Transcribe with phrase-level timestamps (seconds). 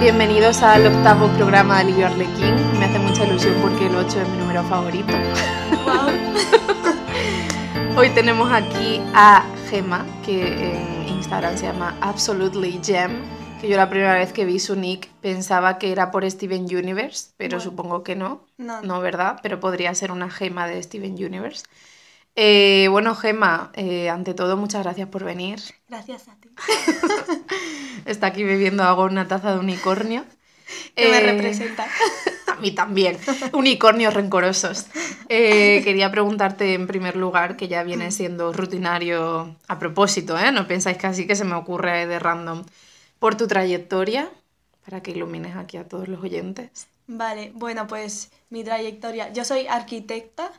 [0.00, 2.54] Bienvenidos al octavo programa de Livio Arlequín.
[2.78, 5.12] Me hace mucha ilusión porque el 8 es mi número favorito.
[7.96, 13.22] Hoy tenemos aquí a Gemma, que en Instagram se llama Absolutely Gem,
[13.60, 17.30] que yo la primera vez que vi su nick pensaba que era por Steven Universe,
[17.38, 17.64] pero Bueno.
[17.70, 18.42] supongo que no.
[18.58, 19.38] No, No, ¿verdad?
[19.42, 21.64] Pero podría ser una Gema de Steven Universe.
[22.36, 25.58] Eh, bueno, Gema, eh, ante todo, muchas gracias por venir.
[25.88, 26.50] Gracias a ti.
[28.04, 30.24] Está aquí bebiendo agua una taza de unicornio.
[30.94, 31.86] Que me Eh, representa.
[32.46, 33.18] A mí también.
[33.52, 34.86] Unicornios rencorosos.
[35.28, 40.52] Eh, quería preguntarte en primer lugar, que ya viene siendo rutinario a propósito, ¿eh?
[40.52, 42.64] No pensáis que así que se me ocurre de random.
[43.18, 44.30] Por tu trayectoria,
[44.84, 46.86] para que ilumines aquí a todos los oyentes.
[47.08, 49.32] Vale, bueno, pues mi trayectoria.
[49.32, 50.50] Yo soy arquitecta,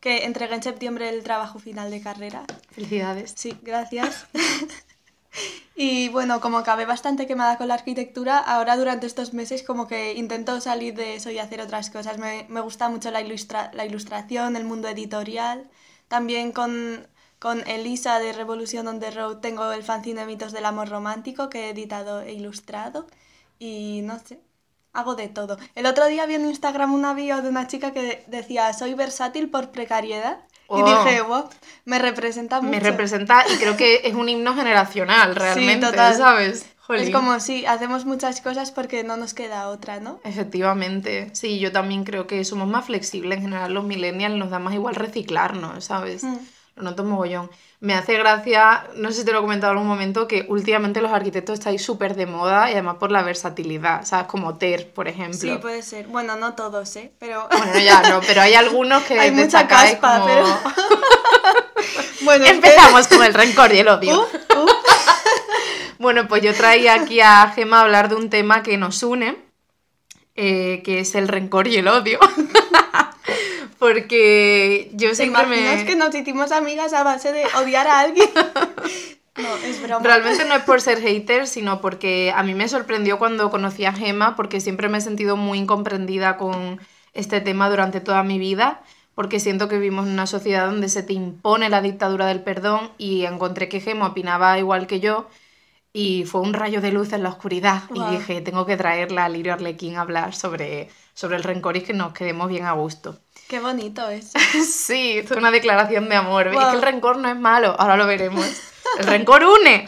[0.00, 2.44] que entregué en septiembre el trabajo final de carrera.
[2.70, 3.32] Felicidades.
[3.36, 4.26] Sí, gracias.
[5.74, 10.14] y bueno, como acabé bastante quemada con la arquitectura, ahora durante estos meses como que
[10.14, 12.18] intento salir de eso y hacer otras cosas.
[12.18, 15.68] Me, me gusta mucho la, ilustra- la ilustración, el mundo editorial.
[16.08, 17.06] También con,
[17.38, 21.66] con Elisa de Revolution on the Road tengo el fanzine Mitos del Amor Romántico que
[21.66, 23.06] he editado e ilustrado.
[23.58, 24.40] Y no sé,
[24.96, 25.56] hago de todo.
[25.74, 29.48] El otro día vi en Instagram una bio de una chica que decía, soy versátil
[29.50, 30.38] por precariedad.
[30.68, 30.84] Y Oh.
[31.04, 31.48] dije, wow,
[31.84, 32.70] me representa mucho.
[32.72, 36.14] Me representa y creo que es un himno generacional, realmente, total.
[36.16, 36.62] ¿sabes?
[36.62, 37.12] Es Jolín.
[37.12, 40.18] como, sí, hacemos muchas cosas porque no nos queda otra, ¿no?
[40.24, 44.58] Efectivamente, sí, yo también creo que somos más flexibles en general los millennials, nos da
[44.58, 46.24] más igual reciclarnos, ¿sabes?
[46.24, 46.36] Mm.
[46.76, 47.50] Lo noto mogollón.
[47.80, 51.00] Me hace gracia, no sé si te lo he comentado en algún momento, que últimamente
[51.00, 54.26] los arquitectos estáis súper de moda y además por la versatilidad, ¿sabes?
[54.26, 55.38] Como Ter, por ejemplo.
[55.38, 56.06] Sí, puede ser.
[56.06, 57.12] Bueno, no todos, ¿eh?
[57.18, 57.48] Pero...
[57.50, 60.26] Bueno, ya no, pero hay algunos que Hay mucha caspa, como...
[60.26, 60.46] pero-
[62.22, 64.20] bueno, Empezamos con el rencor y el odio.
[64.20, 64.66] Uh, uh.
[65.98, 69.34] Bueno, pues yo traía aquí a Gema a hablar de un tema que nos une,
[70.34, 72.18] eh, que es el rencor y el odio.
[73.78, 75.84] Porque yo ¿Te siempre imaginas me...
[75.84, 78.28] que nos hicimos amigas a base de odiar a alguien?
[79.36, 80.02] No, es broma.
[80.02, 83.92] Realmente no es por ser hater, sino porque a mí me sorprendió cuando conocí a
[83.92, 86.80] Gema, porque siempre me he sentido muy incomprendida con
[87.12, 88.82] este tema durante toda mi vida,
[89.14, 92.90] porque siento que vivimos en una sociedad donde se te impone la dictadura del perdón
[92.96, 95.28] y encontré que Gema opinaba igual que yo
[95.92, 98.12] y fue un rayo de luz en la oscuridad Guau.
[98.12, 101.82] y dije, tengo que traerla a Lirio Arlequín a hablar sobre, sobre el rencor y
[101.82, 103.18] que nos quedemos bien a gusto.
[103.48, 104.32] Qué bonito es.
[104.66, 106.48] Sí, es una declaración de amor.
[106.48, 106.70] Es Guau.
[106.70, 108.46] que el rencor no es malo, ahora lo veremos.
[108.98, 109.86] El rencor une.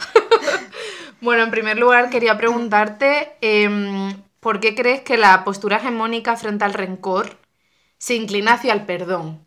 [1.21, 6.65] bueno, en primer lugar quería preguntarte, em, ¿por qué crees que la postura hegemónica frente
[6.65, 7.37] al rencor
[7.97, 9.45] se inclina hacia el perdón?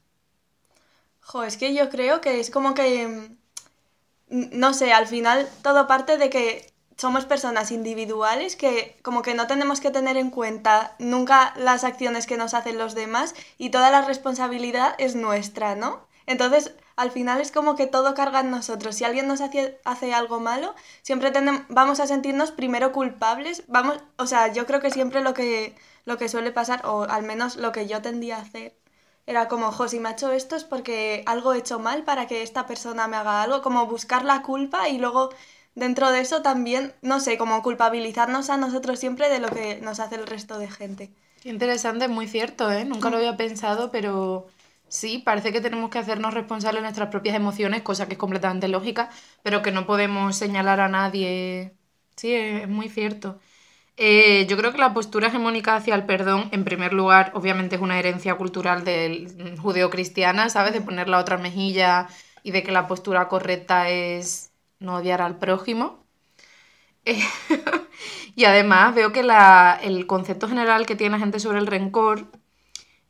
[1.21, 3.07] Jo, es que yo creo que es como que,
[4.29, 9.35] mm, no sé, al final todo parte de que somos personas individuales que como que
[9.35, 13.71] no tenemos que tener en cuenta nunca las acciones que nos hacen los demás y
[13.71, 16.07] toda la responsabilidad es nuestra, ¿no?
[16.27, 18.95] Entonces, al final es como que todo carga en nosotros.
[18.97, 23.65] Si alguien nos hace, hace algo malo, siempre tenem- vamos a sentirnos primero culpables.
[23.67, 25.75] Vamos, o sea, yo creo que siempre lo que,
[26.05, 28.77] lo que suele pasar, o al menos lo que yo tendía a hacer,
[29.27, 32.27] era como, jo, si me ha hecho esto es porque algo he hecho mal para
[32.27, 35.31] que esta persona me haga algo, como buscar la culpa y luego
[35.75, 40.01] dentro de eso también, no sé, como culpabilizarnos a nosotros siempre de lo que nos
[40.01, 41.13] hace el resto de gente.
[41.41, 42.85] Qué interesante, muy cierto, ¿eh?
[42.85, 44.47] Nunca lo había pensado, pero
[44.89, 48.69] sí, parece que tenemos que hacernos responsables de nuestras propias emociones, cosa que es completamente
[48.69, 49.11] lógica,
[49.43, 51.77] pero que no podemos señalar a nadie.
[52.17, 53.41] Sí, es muy cierto.
[53.97, 57.83] Eh, yo creo que la postura hegemónica hacia el perdón, en primer lugar, obviamente es
[57.83, 60.75] una herencia cultural del judeo-cristiana, ¿sabes?
[60.75, 62.09] De poner la otra mejilla
[62.45, 64.52] y de que la postura correcta es
[64.83, 66.07] no odiar al prójimo.
[67.05, 67.21] Eh,
[68.37, 72.27] y además veo que la- el concepto general que tiene la gente sobre el rencor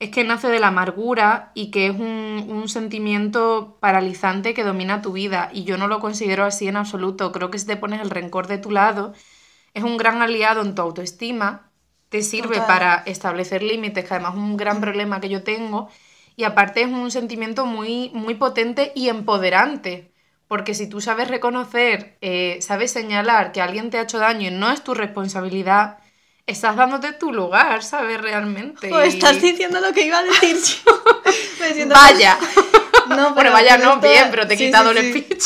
[0.01, 5.03] es que nace de la amargura y que es un, un sentimiento paralizante que domina
[5.03, 5.51] tu vida.
[5.55, 7.33] Y yo no lo considero así en absoluto.
[7.33, 9.15] Creo que si te pones el rencor de tu lado,
[9.75, 11.73] es un gran aliado en tu autoestima,
[12.11, 12.63] te sirve Total.
[12.63, 15.89] para establecer límites, que además es un gran problema que yo tengo.
[16.37, 20.12] Y aparte es un sentimiento muy, muy potente y empoderante.
[20.53, 24.51] Porque si tú sabes reconocer, eh, sabes señalar que alguien te ha hecho daño y
[24.51, 25.97] no es tu responsabilidad,
[26.47, 28.21] estás dándote tu lugar, ¿sabes?
[28.21, 28.91] Realmente.
[28.91, 31.03] Jo, Y- estás diciendo lo que iba a decir yo.
[31.79, 32.39] Me Vaya.
[33.09, 35.21] No, bueno, vaya, no, toda- bien, pero te he sí, quitado sí, el sí.
[35.23, 35.45] speech.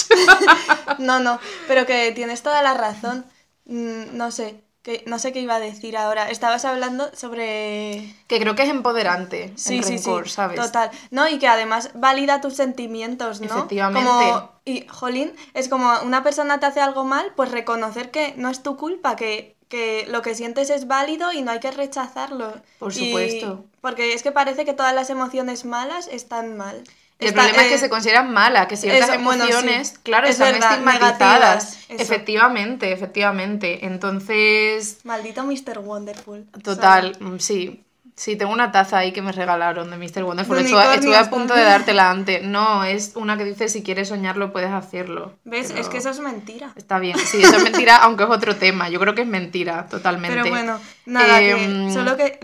[0.98, 1.38] No, no,
[1.68, 3.24] pero que tienes toda la razón.
[3.66, 4.56] Mm, No sé,
[4.86, 6.30] que no sé qué iba a decir ahora.
[6.30, 8.14] Estabas hablando sobre...
[8.28, 10.60] Que creo que es empoderante Sí, el sí, rencor, sí, ¿sabes?
[10.60, 10.92] total.
[11.10, 13.46] No, y que además valida tus sentimientos, ¿no?
[13.46, 14.08] Efectivamente.
[14.08, 18.48] Como, y, jolín, es como una persona te hace algo mal, pues reconocer que no
[18.48, 22.54] es tu culpa, que, que lo que sientes es válido y no hay que rechazarlo.
[22.78, 23.64] Por Y- supuesto.
[23.80, 26.84] porque es que parece que todas las emociones malas están mal.
[27.18, 29.50] El Está- problema es que se consideran malas, que ciertas eso, bueno, sí.
[29.50, 31.78] emociones, claro, Es están verdad, estigmatizadas.
[31.88, 33.86] Efectivamente, efectivamente.
[33.86, 35.78] Entonces, Maldito Mr.
[35.78, 36.44] Wonderful.
[36.62, 37.82] total, sí.
[38.18, 40.24] Sí, tengo una taza ahí que me regalaron de Mr.
[40.24, 40.56] Wonderful.
[40.56, 42.42] De Estuve, estuve a punto de dártela antes.
[42.42, 45.34] No, es una que dice si quieres soñarlo puedes hacerlo.
[45.44, 45.66] ¿Ves?
[45.68, 46.72] Pero Es que eso es mentira.
[46.76, 48.88] Está bien, sí, eso es mentira, aunque es otro tema.
[48.88, 50.34] Yo creo que es mentira, totalmente.
[50.34, 52.38] Pero bueno, nada, que Em, solo que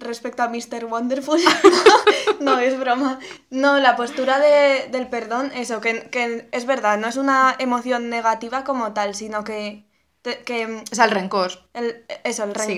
[0.00, 0.84] respecto a Mr.
[0.86, 1.40] Wonderful,
[2.40, 3.20] no, es broma.
[3.50, 8.10] No, la postura de- del perdón, eso, que, que es verdad, no es una emoción
[8.10, 9.84] negativa como tal, sino que,
[10.44, 11.52] que O sea, el rencor.
[11.72, 12.76] el, eso, el Sí.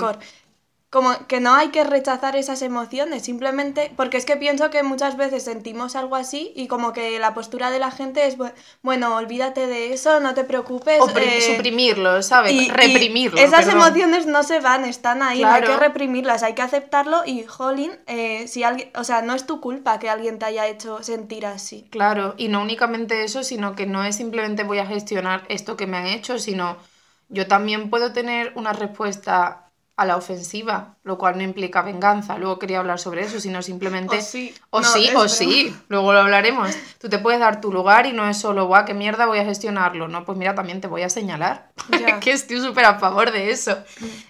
[0.96, 5.18] Como que no hay que rechazar esas emociones, simplemente porque es que pienso que muchas
[5.18, 8.50] veces sentimos algo así y como que la postura de la gente es, bu-
[8.80, 11.02] bueno, olvídate de eso, no te preocupes.
[11.02, 12.52] O pri- eh, suprimirlo, ¿sabes?
[12.52, 13.36] y- y Reprimirlo.
[13.38, 13.82] esas perdón.
[13.82, 17.92] emociones no se van, están ahí, no hay que reprimirlas, hay que aceptarlo y, jolín,
[18.06, 21.44] eh, si alguien, o sea, no es tu culpa que alguien te haya hecho sentir
[21.44, 21.88] así.
[21.90, 25.86] Claro, y no únicamente eso, sino que no es simplemente voy a gestionar esto que
[25.86, 26.78] me han hecho, sino
[27.28, 29.65] yo también puedo tener una respuesta
[29.98, 32.36] a la ofensiva, lo cual no implica venganza.
[32.36, 34.18] Luego quería hablar sobre eso, sino simplemente...
[34.18, 34.54] O sí.
[34.68, 36.76] O No, sí, o sí, luego lo hablaremos.
[37.00, 39.44] Tú te puedes dar tu lugar y no es solo, guau, qué mierda voy a
[39.46, 40.06] gestionarlo.
[40.08, 41.70] No, pues mira, también te voy a señalar.
[42.00, 42.20] Ya.
[42.20, 43.78] que estoy súper a favor de eso.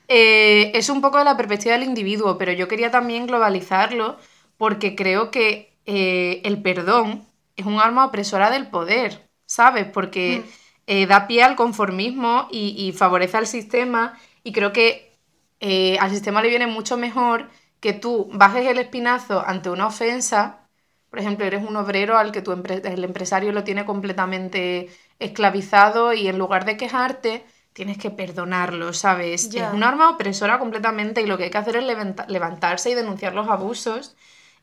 [0.09, 4.19] Eh, es un poco de la perspectiva del individuo, pero yo quería también globalizarlo
[4.57, 7.27] porque creo que eh, el perdón
[7.57, 9.87] es un arma opresora del poder, ¿sabes?
[9.87, 10.51] Porque Mm.
[10.89, 15.06] eh, da pie al conformismo y, y favorece al sistema y creo que
[15.61, 17.49] eh, al sistema le viene mucho mejor
[17.81, 20.69] que tú bajes el espinazo ante una ofensa.
[21.11, 24.89] Por ejemplo, eres un obrero al que tu empre- el empresario lo tiene completamente
[25.19, 29.45] esclavizado y en lugar de quejarte, tienes que perdonarlo, ¿sabes?
[29.45, 32.95] Es un arma opresora completamente y lo que hay que hacer es levanta- levantarse y
[32.95, 34.17] denunciar los abusos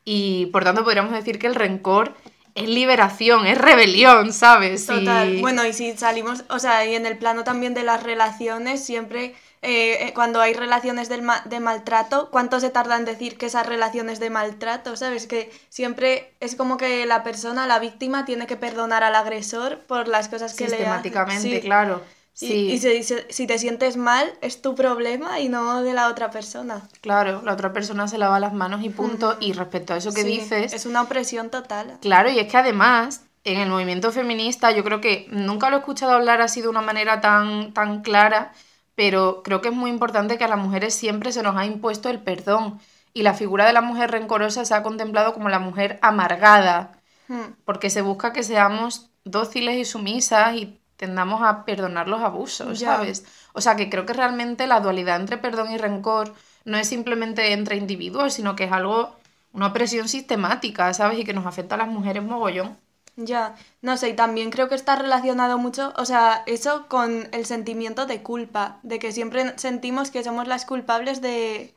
[0.04, 2.14] y por tanto podríamos decir que el rencor
[2.54, 4.86] es liberación, es rebelión, ¿sabes?
[4.86, 5.34] Total.
[5.34, 8.84] Y- Bueno, y si salimos, o sea, y en el plano también de las relaciones,
[8.84, 13.36] siempre eh, eh, cuando hay relaciones del ma- de maltrato, ¿cuánto se tarda en decir
[13.38, 14.96] que esas relaciones de maltrato?
[14.96, 15.26] ¿Sabes?
[15.26, 20.06] Que siempre es como que la persona, la víctima, tiene que perdonar al agresor por
[20.08, 20.76] las cosas que le hace.
[20.76, 21.60] sistemáticamente, Sí.
[21.60, 22.02] claro.
[22.04, 22.54] Y- Sí.
[22.72, 26.30] Y, si, si- si te sientes mal, es tu problema y no de la otra
[26.32, 26.82] persona.
[27.00, 29.36] Claro, la otra persona se lava las manos y punto.
[29.38, 31.96] Y respecto a eso que Sí, dices, Es una opresión total.
[32.00, 35.78] claro, y es que además en el movimiento feminista yo creo que nunca lo he
[35.80, 38.52] escuchado hablar así de una manera tan, tan clara,
[38.94, 42.08] pero creo que es muy importante que a las mujeres siempre se nos ha impuesto
[42.10, 42.80] el perdón.
[43.12, 46.92] Y la figura de la mujer rencorosa se ha contemplado como la mujer amargada,
[47.28, 47.54] Hmm.
[47.64, 52.96] porque se busca que seamos dóciles y sumisas y tendamos a perdonar los abusos, Ya.
[52.96, 53.24] ¿sabes?
[53.54, 57.52] O sea que creo que realmente la dualidad entre perdón y rencor no es simplemente
[57.52, 59.16] entre individuos, sino que es algo,
[59.52, 61.18] una opresión sistemática, ¿sabes?
[61.18, 62.76] Y que nos afecta a las mujeres mogollón.
[63.16, 67.46] Ya, no sé, y también creo que está relacionado mucho, o sea, eso con el
[67.46, 71.74] sentimiento de culpa, de que siempre sentimos que somos las culpables de,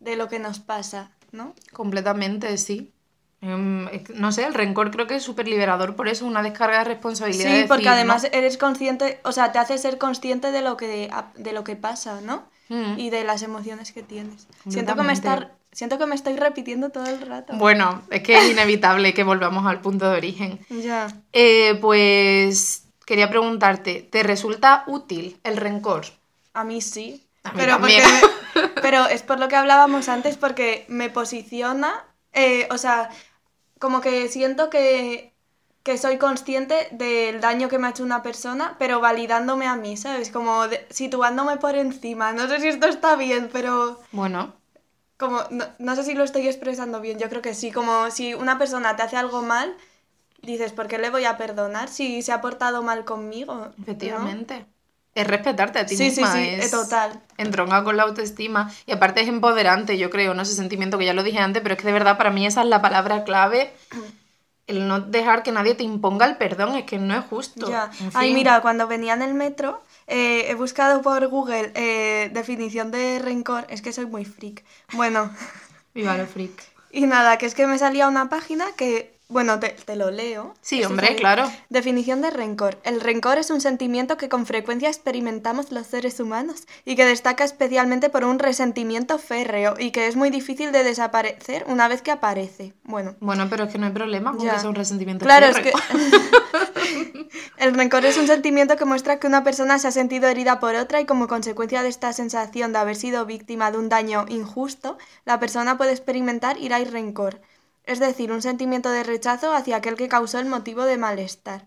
[0.00, 1.54] de lo que nos pasa, ¿no?
[1.72, 2.92] Completamente, sí.
[3.42, 6.84] Em, no sé, el rencor creo que es súper liberador por eso, una descarga de
[6.84, 7.50] responsabilidad.
[7.50, 8.28] Sí, de porque decir, además ¿no?
[8.32, 12.20] eres consciente, o sea, te hace ser consciente de lo que, de lo que pasa,
[12.20, 12.48] ¿no?
[12.68, 12.98] Mm.
[12.98, 14.46] Y de las emociones que tienes.
[14.68, 15.50] Siento que, me está.
[15.72, 17.54] Siento que me estoy repitiendo todo el rato.
[17.54, 20.60] Bueno, es que es inevitable que volvamos al punto de origen.
[20.68, 21.08] Ya.
[21.32, 26.04] Eh, pues quería preguntarte, ¿te resulta útil el rencor?
[26.54, 27.26] A mí sí.
[27.44, 28.02] A mí pero, porque
[28.82, 33.10] pero es por lo que hablábamos antes, porque me posiciona, eh, o sea,
[33.78, 35.32] como que siento que,
[35.82, 39.96] que soy consciente del daño que me ha hecho una persona, pero validándome a mí,
[39.96, 40.30] ¿sabes?
[40.30, 42.32] Como de- situándome por encima.
[42.32, 44.52] No sé si esto está bien, pero Bueno,
[45.20, 48.34] como no, no sé si lo estoy expresando bien, yo creo que sí, como si
[48.34, 49.76] una persona te hace algo mal,
[50.42, 53.54] dices, ¿por qué le voy a perdonar si se ha portado mal conmigo?
[53.54, 53.72] ¿no?
[53.82, 54.66] efectivamente.
[55.14, 56.32] Es respetarte a ti Sí, sí, misma.
[56.32, 57.20] sí, es total.
[57.36, 58.70] Entronca con la autoestima.
[58.86, 60.42] Y aparte es empoderante, yo creo, ¿no?
[60.42, 62.62] Ese sentimiento que ya lo dije antes, pero es que de verdad para mí esa
[62.62, 63.72] es la palabra clave.
[64.66, 67.68] El no dejar que nadie te imponga el perdón, es que no es justo.
[67.68, 67.90] Ya.
[67.98, 72.90] En Ay, mira, cuando venía en el metro, eh, he buscado por Google eh, definición
[72.90, 73.66] de rencor.
[73.70, 74.64] Es que soy muy freak.
[74.92, 75.34] Bueno,
[75.94, 76.72] Viva lo freak.
[76.90, 80.54] y nada, que es que me salía una página que Bueno, te, te lo leo.
[80.60, 81.50] Sí, hombre, claro.
[81.68, 82.78] Definición de rencor.
[82.82, 87.44] El rencor es un sentimiento que con frecuencia experimentamos los seres humanos y que destaca
[87.44, 92.10] especialmente por un resentimiento férreo y que es muy difícil de desaparecer una vez que
[92.10, 92.74] aparece.
[92.82, 94.54] Bueno, Bueno, pero es que no hay problema con Ya.
[94.54, 97.28] que sea un resentimiento Claro, es que férreo.
[97.58, 100.74] el rencor es un sentimiento que muestra que una persona se ha sentido herida por
[100.74, 104.98] otra y como consecuencia de esta sensación de haber sido víctima de un daño injusto,
[105.24, 107.40] la persona puede experimentar ira y rencor.
[107.84, 111.66] Es decir, un sentimiento de rechazo hacia aquel que causó el motivo de malestar.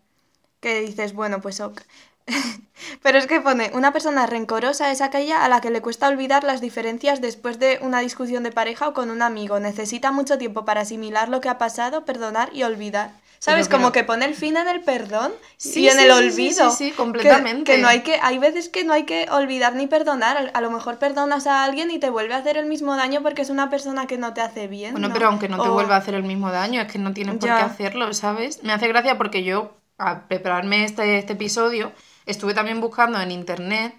[0.60, 1.82] Que dices, bueno, pues ok.
[3.04, 6.44] Pero es que pone, una persona rencorosa es aquella a la que le cuesta olvidar
[6.44, 9.60] las diferencias después de una discusión de pareja o con un amigo.
[9.60, 13.12] Necesita mucho tiempo para asimilar lo que ha pasado, perdonar y olvidar.
[13.44, 13.68] ¿Sabes?
[13.68, 16.12] Pero- Como pero- que pone el fin en el perdón Sí, y en sí, el
[16.12, 16.70] olvido.
[16.72, 17.74] sí, sí, completamente.
[17.74, 20.52] Que, no hay que, hay veces que no hay que olvidar ni perdonar.
[20.54, 23.42] A- lo mejor perdonas a alguien y te vuelve a hacer el mismo daño porque
[23.42, 24.94] es una persona que no te hace bien.
[24.94, 25.14] Bueno, ¿no?
[25.14, 27.50] pero aunque no te vuelva a hacer el mismo daño, es que no tienes por
[27.50, 27.58] Ya.
[27.58, 28.64] qué hacerlo, ¿sabes?
[28.64, 31.92] Me hace gracia porque yo, al prepararme este, este episodio,
[32.26, 33.94] estuve también buscando en internet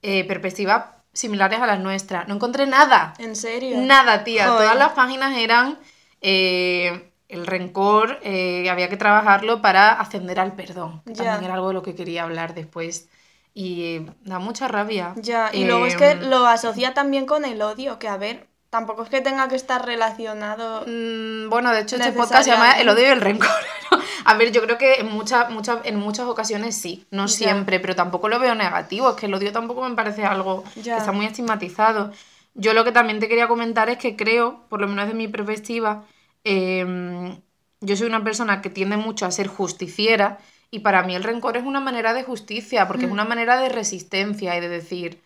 [0.00, 2.26] eh, perspectivas similares a las nuestras.
[2.26, 3.12] No encontré nada.
[3.18, 3.76] ¿En serio?
[3.82, 4.46] Nada, tía.
[4.48, 4.62] Joder.
[4.62, 5.78] Todas las páginas eran
[6.22, 11.02] eh, el rencor, eh, había que trabajarlo para ascender al perdón.
[11.04, 11.12] que.
[11.12, 13.08] También era algo de lo que quería hablar después.
[13.54, 15.14] Y eh, da mucha rabia.
[15.16, 18.46] Ya, y luego es que Em, lo asocia también con el odio, que a ver,
[18.70, 20.84] tampoco es que tenga que estar relacionado.
[20.86, 23.48] Mm, Bueno, de hecho, este podcast se llama El odio y el rencor.
[24.24, 27.96] A ver, yo creo que en, muchas muchas en muchas ocasiones sí, no siempre, pero
[27.96, 29.10] tampoco lo veo negativo.
[29.10, 32.12] Es que el odio tampoco me parece algo que está muy estigmatizado.
[32.54, 35.28] Yo lo que también te quería comentar es que creo, por lo menos desde mi
[35.28, 36.04] perspectiva,
[36.52, 37.40] em,
[37.80, 40.38] yo soy una persona que tiende mucho a ser justiciera
[40.70, 43.14] y para mí el rencor es una manera de justicia, porque es Mm.
[43.14, 45.20] una manera de resistencia y de decir,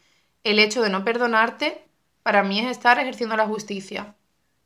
[0.45, 1.83] el hecho de no perdonarte,
[2.23, 4.15] para mí es estar ejerciendo la justicia.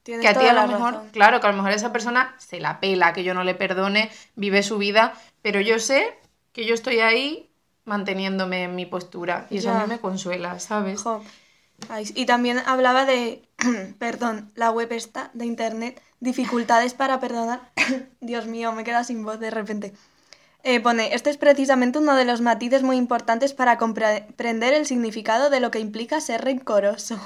[0.02, 1.10] Tienes Que a ti a lo mejor, razón.
[1.12, 4.10] claro, que a lo mejor esa persona se la pela, que yo no le perdone,
[4.36, 6.14] vive su vida, pero yo sé
[6.52, 7.50] que yo estoy ahí
[7.84, 11.02] manteniéndome en mi postura y eso a mí me consuela, ¿sabes?
[11.02, 11.22] Jo.
[12.14, 13.42] Y también hablaba de,
[13.98, 17.70] perdón, la web esta de internet, dificultades para perdonar.
[18.20, 19.92] Dios mío, me queda sin voz de repente.
[20.62, 25.48] Eh, pone, este es precisamente uno de los matices muy importantes para comprender el significado
[25.48, 27.20] de lo que implica ser rencoroso.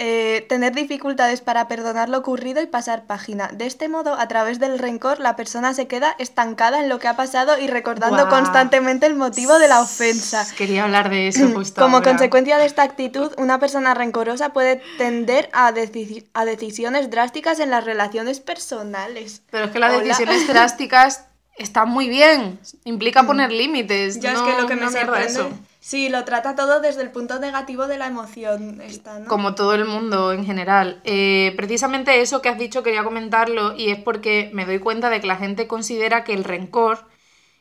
[0.00, 3.48] Eh, tener dificultades para perdonar lo ocurrido y pasar página.
[3.52, 7.08] De este modo, a través del rencor, la persona se queda estancada en lo que
[7.08, 10.46] ha pasado y recordando constantemente el motivo de la ofensa.
[10.56, 12.10] Quería hablar de eso justo Como ahora.
[12.10, 17.70] consecuencia de esta actitud, una persona rencorosa puede tender a, deci- a decisiones drásticas en
[17.70, 19.42] las relaciones personales.
[19.50, 20.04] Pero es que las Hola.
[20.04, 21.24] decisiones drásticas
[21.58, 24.20] están muy bien, implica poner límites.
[24.20, 25.26] Ya no, es que lo que me no sorprende...
[25.26, 25.50] eso.
[25.80, 29.26] Sí, lo trata todo desde el punto negativo de la emoción esta, ¿no?
[29.26, 31.00] Como todo el mundo en general.
[31.04, 35.20] Eh, precisamente eso que has dicho quería comentarlo y es porque me doy cuenta de
[35.20, 37.06] que la gente considera que el rencor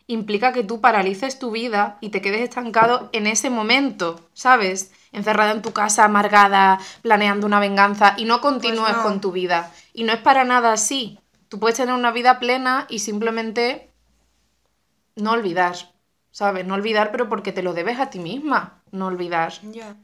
[0.08, 4.92] implica que tú paralices tu vida y te quedes estancado en ese momento, ¿sabes?
[5.12, 9.04] Encerrada en tu casa, amargada, planeando una venganza y no continúes no.
[9.04, 9.72] con tu vida.
[9.94, 11.20] Y no es para nada así.
[11.50, 13.87] Tú puedes tener una vida plena y simplemente
[15.18, 15.76] no olvidar,
[16.32, 16.66] ¿sabes?
[16.66, 19.54] No olvidar, pero porque te lo debes a ti misma, no olvidar.
[19.72, 19.96] Ya.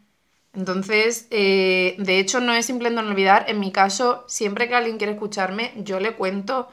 [0.54, 3.46] Entonces, eh, de hecho, no es simplemente no olvidar.
[3.48, 6.68] En mi caso, siempre que alguien quiere escucharme, yo le cuento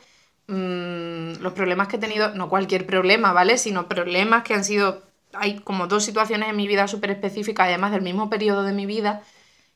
[0.49, 3.56] mm, los problemas que he tenido, no cualquier problema, ¿vale?
[3.59, 7.92] Sino problemas que han sido, hay como dos situaciones en mi vida súper específicas, además
[7.92, 9.23] del mismo periodo de mi vida,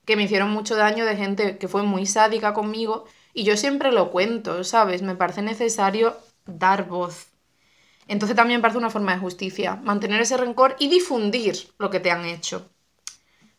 [0.04, 3.06] que me hicieron mucho daño de gente que fue muy sádica conmigo.
[3.33, 5.02] Y yo siempre lo cuento, ¿sabes?
[5.02, 6.16] Me parece necesario
[6.47, 7.34] dar voz.
[8.08, 12.11] Entonces también parece una forma de justicia, mantener ese rencor y difundir lo que te
[12.11, 12.68] han hecho.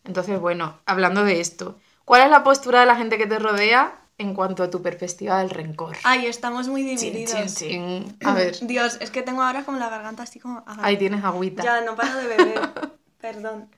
[0.04, 4.00] Entonces, bueno, hablando de esto, ¿cuál es la postura de la gente que te rodea
[4.18, 5.98] en cuanto a tu perspectiva del rencor?
[6.04, 7.56] Ay, estamos muy Chin, divididos.
[7.56, 8.18] chin, chin.
[8.24, 10.64] A ver, Dios, es que tengo ahora como la garganta así como...
[10.68, 11.64] ahí tienes agüita.
[11.64, 12.70] Ya, no paro de beber.
[13.20, 13.70] Perdón.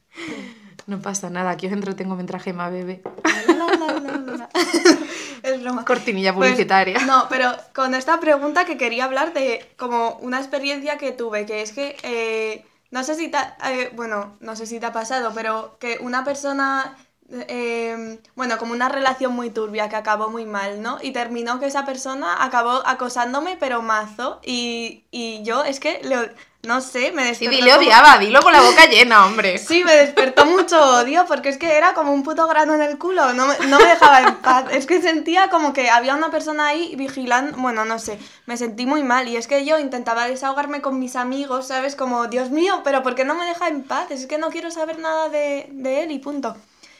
[0.86, 3.02] No pasa nada, aquí os entretengo mientras Gema bebe.
[3.48, 4.50] La, la, la.
[5.44, 5.86] Es broma.
[5.86, 7.00] Cortinilla Pues, publicitaria.
[7.06, 11.62] no, pero con esta pregunta que quería hablar de como una experiencia que tuve, que
[11.62, 14.94] es que eh, no sé si te, ha- eh, bueno, no sé si te ha
[14.94, 16.98] pasado, pero que una persona,
[17.32, 20.98] eh, bueno, como una relación muy turbia que acabó muy mal, ¿no?
[21.02, 26.34] Y terminó que esa persona acabó acosándome, pero mazo, y, y yo es que, le-
[26.68, 29.58] no sé, me Sí, despertó dile como- odiaba, dilo con la boca llena, hombre.
[29.68, 32.98] Sí, me despertó mucho odio porque es que era como un puto grano en el
[33.00, 34.66] culo, no me, no me dejaba en paz.
[34.72, 38.86] Es que sentía como que había una persona ahí vigilando, bueno, no sé, me sentí
[38.86, 41.96] muy mal y es que yo intentaba desahogarme con mis amigos, ¿sabes?
[41.96, 44.12] Como, Dios mío, pero ¿por qué no me deja en paz?
[44.12, 46.56] Es que no quiero saber nada de, de él y punto.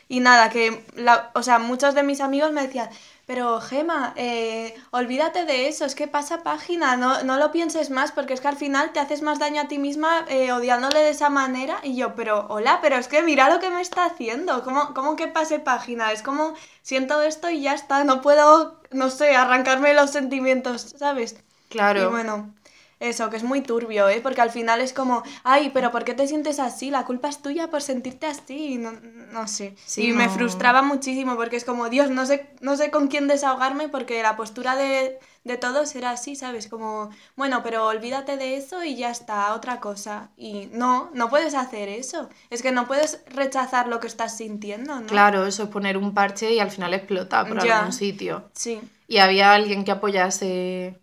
[0.10, 2.90] Y nada, que, la, o sea, muchos de mis amigos me decían,
[3.28, 8.14] pero Gema, eh, olvídate de eso, es que pasa página, no, no lo pienses más
[8.14, 11.10] porque es que al final te haces más daño a ti misma eh, odiándole de
[11.10, 14.64] esa manera y yo, pero hola, pero es que mira lo que me está haciendo,
[14.64, 16.14] ¿cómo, cómo que pase página?
[16.14, 21.36] Es como siento esto y ya está, no puedo, no sé, arrancarme los sentimientos, ¿sabes?
[21.68, 22.04] Claro.
[22.04, 22.54] Y bueno,
[23.00, 24.20] eso, que es muy turbio, ¿eh?
[24.22, 26.90] Porque al final es como, ay, pero ¿por qué te sientes así?
[26.90, 28.92] La culpa es tuya por sentirte así, no,
[29.32, 29.76] no sé.
[29.86, 33.28] Sí, y me frustraba muchísimo porque es como, Dios, no sé, no sé con quién
[33.28, 36.68] desahogarme porque la postura de, de todos era así, ¿sabes?
[36.68, 40.32] Como, bueno, pero olvídate de eso y ya está, otra cosa.
[40.36, 42.30] Y no, no puedes hacer eso.
[42.50, 45.06] Es que no puedes rechazar lo que estás sintiendo, ¿no?
[45.08, 47.78] Claro, eso es poner un parche y al final explota por Ya.
[47.78, 48.50] algún sitio.
[48.54, 48.82] Sí.
[49.08, 51.00] Y había alguien que apoyase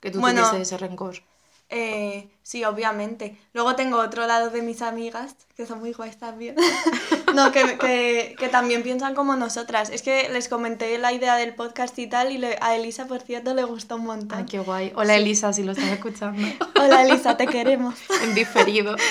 [0.00, 0.50] que tú Bueno.
[0.56, 1.27] ese rencor.
[1.70, 3.36] Eh, sí, obviamente.
[3.52, 6.56] Luego tengo otro lado de mis amigas, que son muy guays también.
[7.34, 9.90] no, que, que, que también piensan como nosotras.
[9.90, 13.20] Es que les comenté la idea del podcast y tal, y le- a Elisa, por
[13.20, 14.38] cierto, le gustó un montón.
[14.38, 14.92] Ay, qué guay.
[14.96, 16.40] Hola Elisa, si lo estás escuchando.
[16.80, 17.94] Hola Elisa, te queremos.
[18.22, 18.96] en diferido.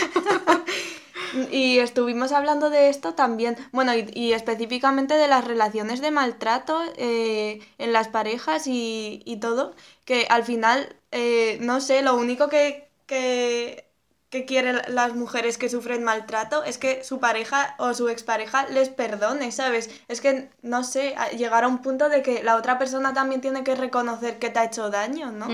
[1.52, 6.82] Y estuvimos hablando de esto también, bueno, y, y específicamente de las relaciones de maltrato
[6.98, 12.50] eh, en las parejas y, y todo, que al final, eh, no sé, lo único
[12.50, 13.86] que, que,
[14.30, 18.90] que quieren las mujeres que sufren maltrato es que su pareja o su expareja les
[18.90, 19.90] perdone, ¿sabes?
[20.08, 23.64] Es que, no sé, llegar a un punto de que la otra persona también tiene
[23.64, 25.48] que reconocer que te ha hecho daño, ¿no?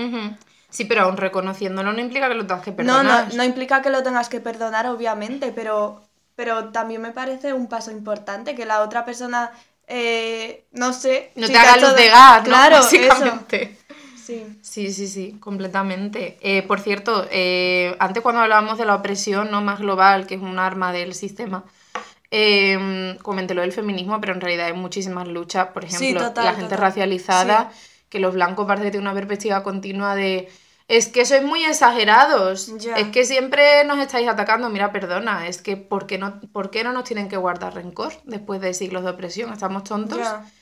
[0.74, 3.28] Sí, pero aún reconociéndolo no implica que lo tengas que No, perdonar.
[3.30, 6.02] no, no implica que lo tengas que perdonar, obviamente, pero,
[6.34, 9.52] pero también me parece un paso importante que la otra persona,
[9.86, 11.30] eh, no sé...
[11.36, 12.44] No si te ha haga luz de gas, ¿no?
[12.44, 12.90] Claro, eso.
[13.08, 13.78] Básicamente.
[14.16, 14.42] Sí.
[14.62, 16.38] Sí, sí, sí, completamente.
[16.40, 20.42] Eh, por cierto, eh, antes cuando hablábamos de la opresión no más global, que es
[20.42, 21.64] un arma del sistema,
[22.30, 25.68] eh, comenté lo del feminismo, pero en realidad hay muchísimas luchas.
[25.68, 26.80] Por Sí, ejemplo, total, la gente total.
[26.80, 27.72] racializada,
[28.08, 30.48] que los blancos parece que tienen una perspectiva continua de
[30.86, 34.68] es que sois muy exagerados, es que siempre nos estáis atacando.
[34.68, 38.12] Mira, perdona, es que ¿por qué, no, ¿por qué no nos tienen que guardar rencor
[38.24, 39.52] después de siglos de opresión?
[39.52, 40.20] ¿Estamos tontos?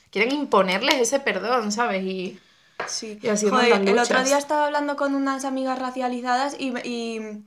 [0.09, 2.03] Quieren imponerles ese perdón, ¿sabes?
[2.03, 2.39] Y
[2.87, 3.19] Sí.
[3.21, 7.43] Y así Joder, tantas el otro día estaba hablando con unas amigas racializadas y, y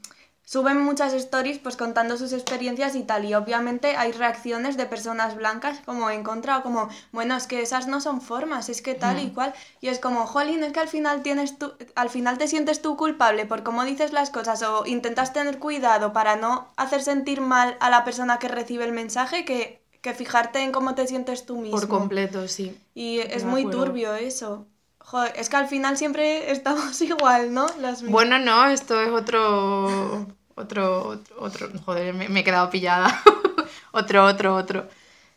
[0.46, 3.24] suben muchas stories pues contando sus experiencias y tal.
[3.24, 7.60] Y obviamente hay reacciones de personas blancas como en contra o como, bueno, es que
[7.60, 9.52] esas no son formas, es que tal y cual.
[9.80, 12.96] Y es como, jolín, es que al final tienes tú, al final te sientes tú
[12.96, 17.76] culpable por cómo dices las cosas o intentas tener cuidado para no hacer sentir mal
[17.80, 21.56] a la persona que recibe el mensaje que, que fijarte en cómo te sientes tú
[21.56, 21.76] mismo.
[21.76, 22.80] por completo, sí.
[22.94, 23.84] Y es muy acuerdo.
[23.86, 24.68] turbio eso.
[25.06, 27.66] Joder, es que al final siempre estamos igual, ¿no?
[27.80, 28.10] Las mismas.
[28.12, 30.26] Bueno, no, esto es otro.
[30.58, 33.08] Otro, otro, otro- joder, me, me he quedado pillada.
[33.92, 34.88] otro, otro, otro.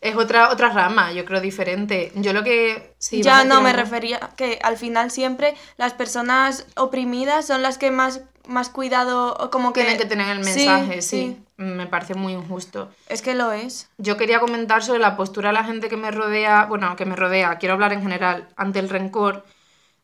[0.01, 2.11] Es otra, otra rama, yo creo, diferente.
[2.15, 2.93] Yo lo que.
[2.99, 3.81] sí, ya no me algo.
[3.83, 9.73] refería que al final siempre las personas oprimidas son las que más, más cuidado como
[9.73, 9.81] que...
[9.81, 12.89] Tienen que tener el Sí, mensaje, sí, Me parece muy injusto.
[13.09, 13.89] Es que lo es.
[13.97, 17.17] Yo quería comentar sobre la postura de la gente que me rodea, bueno, que me
[17.17, 19.43] rodea, quiero hablar en general, ante el rencor.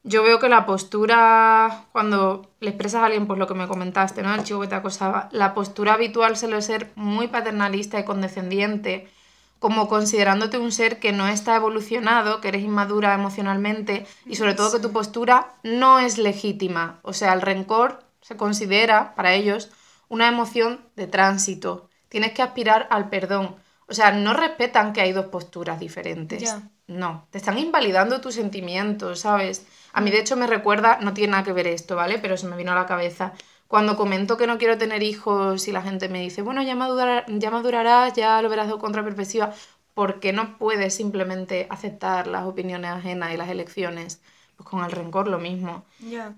[0.08, 4.22] Yo veo que la postura, cuando le expresas a alguien, pues lo que me comentaste,
[4.22, 4.36] ¿no?
[4.36, 9.10] El chico que te acosaba, la postura habitual suele ser muy paternalista y condescendiente,
[9.58, 14.72] como considerándote un ser que no está evolucionado, que eres inmadura emocionalmente y sobre todo
[14.74, 17.00] que tu postura no es legítima.
[17.02, 19.72] O sea, el rencor se considera para ellos
[20.08, 21.90] una emoción de tránsito.
[22.10, 23.56] Tienes que aspirar al perdón.
[23.88, 26.56] O sea, no respetan que hay dos posturas diferentes.
[26.88, 29.66] No, te están invalidando tus sentimientos, ¿sabes?
[29.98, 32.20] A mí de hecho me recuerda, no tiene nada que ver esto, ¿vale?
[32.20, 33.34] Pero se me vino a la cabeza.
[33.68, 37.26] Cuando comento que no quiero tener hijos y la gente me dice, bueno, ya, madura-
[37.28, 39.54] ya madurarás, ya lo verás de otra perspectiva,
[39.94, 44.22] ¿por qué no puedes simplemente aceptar las opiniones ajenas y las elecciones?
[44.58, 45.84] Pues con el rencor lo mismo.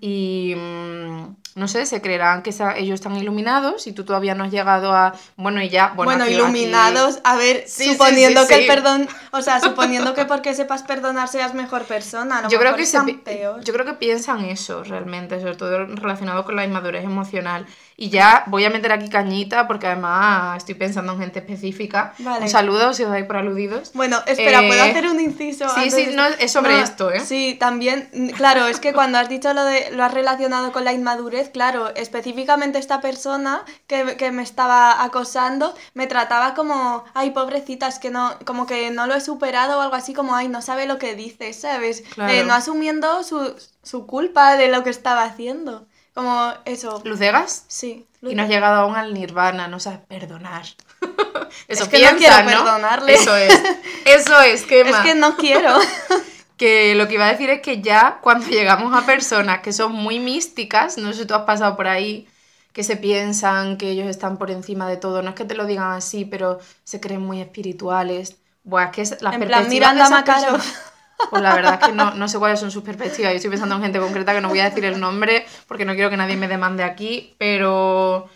[0.00, 4.42] Y mm, no sé, se creerán que esa- ellos están iluminados y tú todavía no
[4.44, 5.14] has llegado a.
[5.36, 5.92] Bueno, y ya.
[5.94, 9.60] Bueno, Bueno, aquí- iluminados, aquí- a ver, Sí, suponiendo sí, que el perdón, o sea,
[9.60, 13.62] suponiendo que porque sepas perdonar seas mejor persona, lo Yo creo, que se peor.
[13.62, 17.66] yo creo que piensan eso realmente, sobre todo relacionado con la inmadurez emocional.
[18.00, 22.14] Y ya voy a meter aquí cañita porque además estoy pensando en gente específica.
[22.20, 22.44] Vale.
[22.44, 23.90] Un saludo si os dais por aludidos.
[23.92, 25.68] Bueno, espera, ¿puedo Eh, hacer un inciso?
[25.68, 27.18] sí, antes sí, de- no, es sobre esto, ¿eh?
[27.18, 30.92] Sí, también, claro, es que cuando has dicho lo de, lo has relacionado con la
[30.92, 37.98] inmadurez, claro, específicamente esta persona que, que me estaba acosando me trataba como, ay, pobrecitas,
[37.98, 40.86] que no, como que no lo he superado o algo así, como, ay, no sabe
[40.86, 42.04] lo que dice, ¿sabes?
[42.14, 42.32] Claro.
[42.32, 45.87] Eh, no asumiendo su, su culpa de lo que estaba haciendo.
[46.18, 47.00] Como eso.
[47.04, 47.64] Luz de gas.
[47.68, 48.04] Sí.
[48.22, 50.64] Y no has llegado aún al nirvana, no sabes perdonar.
[51.68, 52.64] Eso Es que no piensan, quiero ¿no?
[52.64, 53.14] perdonarle.
[53.14, 53.62] Eso es.
[54.04, 55.78] Eso es, qué Es que no quiero.
[56.56, 59.92] Que lo que iba a decir es que ya cuando llegamos a personas que son
[59.92, 62.26] muy místicas, no sé si tú has pasado por ahí,
[62.72, 65.66] que se piensan que ellos están por encima de todo, no es que te lo
[65.66, 68.34] digan así, pero se creen muy espirituales.
[68.64, 70.54] Buah, es que es la En plan, Miranda Macaro.
[70.54, 70.82] personas-
[71.30, 73.32] Pues la verdad es que no, no sé cuáles son sus perspectivas.
[73.32, 75.94] Yo estoy pensando en gente concreta que no voy a decir el nombre porque no
[75.94, 78.28] quiero que nadie me demande aquí, pero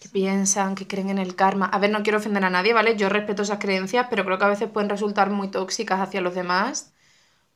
[0.00, 1.66] que piensan, que creen en el karma.
[1.66, 2.96] A ver, no quiero ofender a nadie, ¿vale?
[2.96, 6.34] Yo respeto esas creencias, pero creo que a veces pueden resultar muy tóxicas hacia los
[6.34, 6.92] demás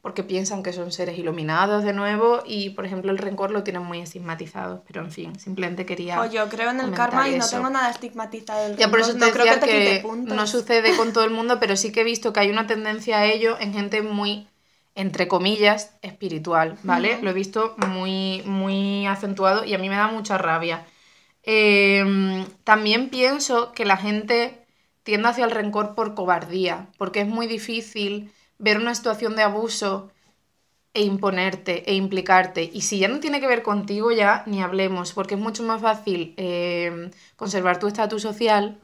[0.03, 3.83] porque piensan que son seres iluminados de nuevo y, por ejemplo, el rencor lo tienen
[3.83, 4.83] muy estigmatizado.
[4.87, 6.19] Pero, en fin, simplemente quería...
[6.21, 7.57] O yo creo en el karma y no eso.
[7.57, 9.29] tengo nada estigmatizado del Ya por eso rencor.
[9.33, 12.05] te no creo que te no sucede con todo el mundo, pero sí que he
[12.05, 14.49] visto que hay una tendencia a ello en gente muy,
[14.95, 17.21] entre comillas, espiritual, ¿vale?
[17.23, 20.85] Lo he visto muy, muy acentuado y a mí me da mucha rabia.
[21.43, 24.67] Eh, también pienso que la gente
[25.03, 30.11] tiende hacia el rencor por cobardía, porque es muy difícil ver una situación de abuso
[30.93, 32.69] e imponerte e implicarte.
[32.73, 35.81] Y si ya no tiene que ver contigo, ya ni hablemos, porque es mucho más
[35.81, 38.79] fácil eh, conservar tu estatus social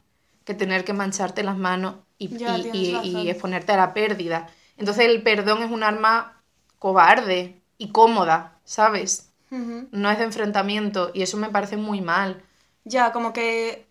[0.45, 3.27] que tener que mancharte las manos y, Ya, y- tienes y- razón.
[3.27, 4.49] y exponerte a la pérdida.
[4.77, 6.43] Entonces el perdón es un arma
[6.79, 9.33] cobarde y cómoda, ¿sabes?
[9.51, 12.43] No es de enfrentamiento y eso me parece muy mal.
[12.85, 13.87] Ya, como que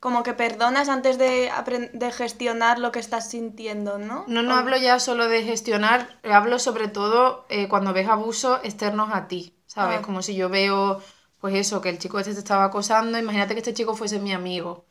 [0.00, 1.50] como que perdonas antes de,
[1.94, 4.26] de gestionar lo que estás sintiendo, ¿no?
[4.28, 9.08] No, no hablo ya solo de gestionar, hablo sobre todo eh, cuando ves abusos externos
[9.14, 10.00] a ti, ¿sabes?
[10.00, 10.02] Ah.
[10.02, 11.00] Como si yo veo,
[11.40, 14.34] pues eso, que el chico este te estaba acosando, imagínate que este chico fuese mi
[14.34, 14.84] amigo.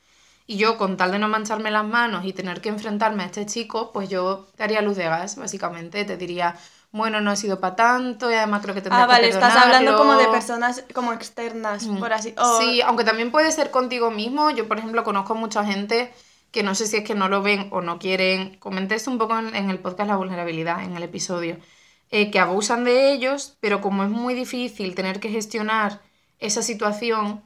[0.45, 3.45] Y yo, con tal de no mancharme las manos y tener que enfrentarme a este
[3.45, 6.03] chico, pues yo te haría luz de gas, básicamente.
[6.03, 6.55] Te diría,
[6.91, 9.55] bueno, no ha sido para tanto y además creo que tendrás Ah, vale, que estás
[9.55, 10.31] hablando como de perdonarlo".
[10.33, 11.97] personas como externas, Mm.
[11.99, 12.35] por así.
[12.37, 14.49] o- Sí, aunque también puede ser contigo mismo.
[14.51, 16.13] Yo, por ejemplo, conozco mucha gente
[16.51, 18.57] que no sé si es que no lo ven o no quieren.
[18.59, 21.57] Comenté esto un poco en, en el podcast La vulnerabilidad, en el episodio.
[22.15, 26.01] eh, que abusan de ellos, pero como es muy difícil tener que gestionar
[26.37, 27.41] esa situación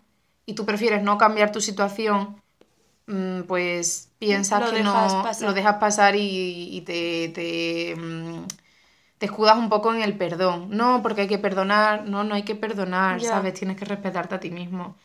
[0.45, 2.41] y tú prefieres no cambiar tu situación,
[3.47, 5.47] pues piensas Lo que dejas no pasar.
[5.47, 8.45] lo dejas pasar y, y te, te, mm,
[9.17, 10.69] te escudas un poco en el perdón.
[10.71, 13.21] No, porque hay que perdonar, no, no hay que perdonar.
[13.23, 13.53] ¿sabes?
[13.55, 14.97] Tienes que respetarte a ti mismo.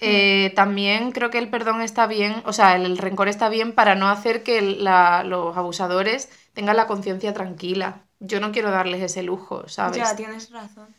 [0.00, 3.74] Eh, también creo que el perdón está bien, o sea, el, el rencor está bien
[3.74, 8.02] para no hacer que la- los abusadores tengan la conciencia tranquila.
[8.20, 9.96] Yo no quiero darles ese lujo, ¿sabes?
[9.96, 10.94] Ya, tienes razón.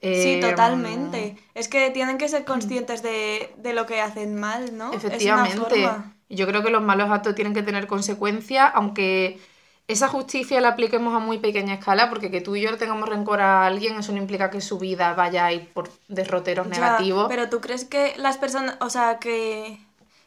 [0.00, 1.36] Eh, Sí, totalmente.
[1.54, 4.92] Es que tienen que ser conscientes de, de lo que hacen mal, ¿no?
[4.92, 5.88] Efectivamente.
[6.30, 9.40] Yo creo que los malos actos tienen que tener consecuencias, aunque
[9.88, 13.40] esa justicia la apliquemos a muy pequeña escala, porque que tú y yo tengamos rencor
[13.40, 17.26] a alguien, eso no implica que su vida vaya a ir por derroteros Ya, negativos.
[17.28, 19.78] pero tú crees que las personas, o sea, que,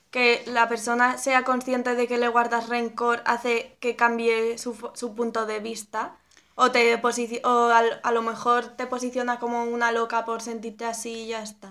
[0.10, 5.14] que la persona sea consciente de que le guardas rencor hace que cambie su, su
[5.16, 6.18] punto de vista?
[6.64, 10.86] O, te posici- o al- a lo mejor te posiciona como una loca por sentirte
[10.86, 11.70] así y ya está.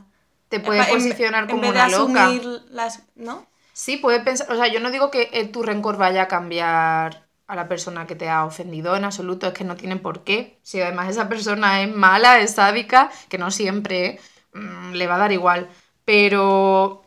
[0.48, 2.26] Te puede En- en- posicionar como en vez una de loca.
[2.26, 3.46] asumir las, ¿no?
[3.72, 7.28] Sí, puede pensar, o sea, yo no digo que eh, tu rencor vaya a cambiar
[7.46, 10.58] a la persona que te ha ofendido en absoluto, es que no tiene por qué.
[10.62, 14.20] Si además esa persona es mala, es sádica, que no siempre
[14.52, 15.68] mm, le va a dar igual,
[16.04, 17.02] pero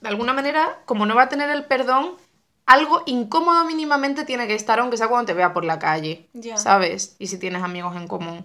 [0.00, 2.16] de alguna manera, como no va a tener el perdón,
[2.66, 6.56] algo incómodo mínimamente tiene que estar, aunque sea cuando te vea por la calle, Ya.
[6.56, 7.16] ¿sabes?
[7.18, 8.44] Y si tienes amigos en común.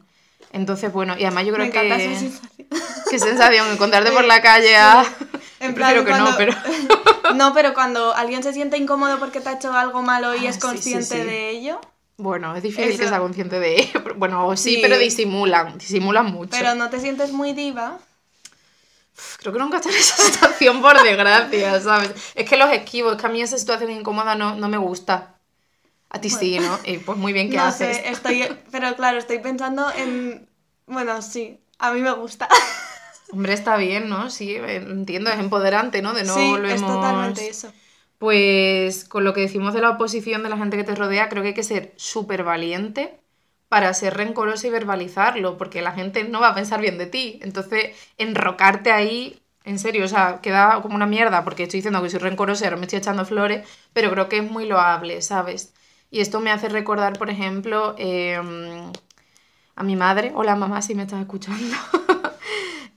[0.53, 1.87] Entonces, bueno, y además yo creo Me que...
[1.87, 2.41] esa sensación.
[3.09, 5.03] Qué sensación encontrarte por la calle a...
[5.59, 6.53] En Prefiero plan, que no, cuando- pero...
[7.35, 10.49] No, pero cuando alguien se siente incómodo porque te ha hecho algo malo y Ah,
[10.49, 11.17] es sí, sí, consciente sí.
[11.23, 11.79] de ello,
[12.17, 13.07] Bueno, es difícil que Eso.
[13.09, 14.03] sea consciente de ello.
[14.17, 14.79] Bueno, sí, Sí.
[14.81, 16.51] pero disimulan, disimulan mucho.
[16.51, 17.97] pero no te sientes muy diva.
[19.37, 22.11] Creo que nunca estoy en esa situación, por desgracia, ¿sabes?
[22.35, 25.35] Es que los esquivo, es que a mí esa situación incómoda no, no me gusta.
[26.09, 26.79] A ti sí, ¿no?
[26.83, 27.97] Y pues muy bien que no haces.
[27.97, 30.49] sé, estoy, pero claro, estoy pensando en,
[30.85, 32.49] bueno, sí, a mí me gusta.
[33.31, 34.29] Hombre, está bien, ¿no?
[34.29, 36.13] Sí, eh, entiendo, es empoderante, ¿no?
[36.13, 36.81] De no sí, volvemos...
[36.81, 37.73] es totalmente eso.
[38.17, 41.41] Pues con lo que decimos de la oposición de la gente que te rodea, creo
[41.41, 43.20] que hay que ser súper valiente
[43.71, 47.39] para ser rencoroso y verbalizarlo, porque la gente no va a pensar bien de ti.
[47.41, 52.09] Entonces, enrocarte ahí, en serio, o sea, queda como una mierda, porque estoy diciendo que
[52.09, 55.73] soy rencorosa y ahora me estoy echando flores, pero creo que es muy loable, ¿sabes?
[56.09, 58.37] Y esto me hace recordar, por ejemplo, eh,
[59.75, 61.77] a mi madre, hola mamá, si me estás escuchando.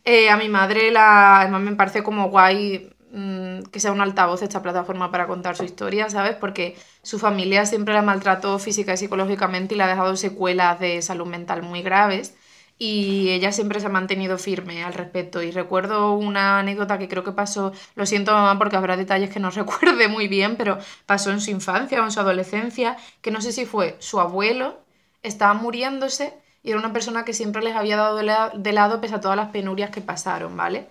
[0.07, 4.43] Eh, a mi madre, la, además me parece como guay mm, que sea un altavoz
[4.43, 6.37] esta plataforma para contar su historia, ¿sabes?
[6.37, 11.03] Porque su familia siempre la maltrató física y psicológicamente y le ha dejado secuelas de
[11.03, 12.35] salud mental muy graves.
[12.77, 15.43] Y ella siempre se ha mantenido firme al respecto.
[15.43, 19.41] Y recuerdo una anécdota que creo que pasó, lo siento mamá porque habrá detalles que
[19.41, 23.41] no recuerde muy bien, pero pasó en su infancia o en su adolescencia, que no
[23.41, 24.83] sé si fue su abuelo
[25.23, 28.25] estaba muriéndose y era una persona que siempre les había dado de
[28.55, 30.89] de lado pese a todas las penurias que pasaron, ¿vale?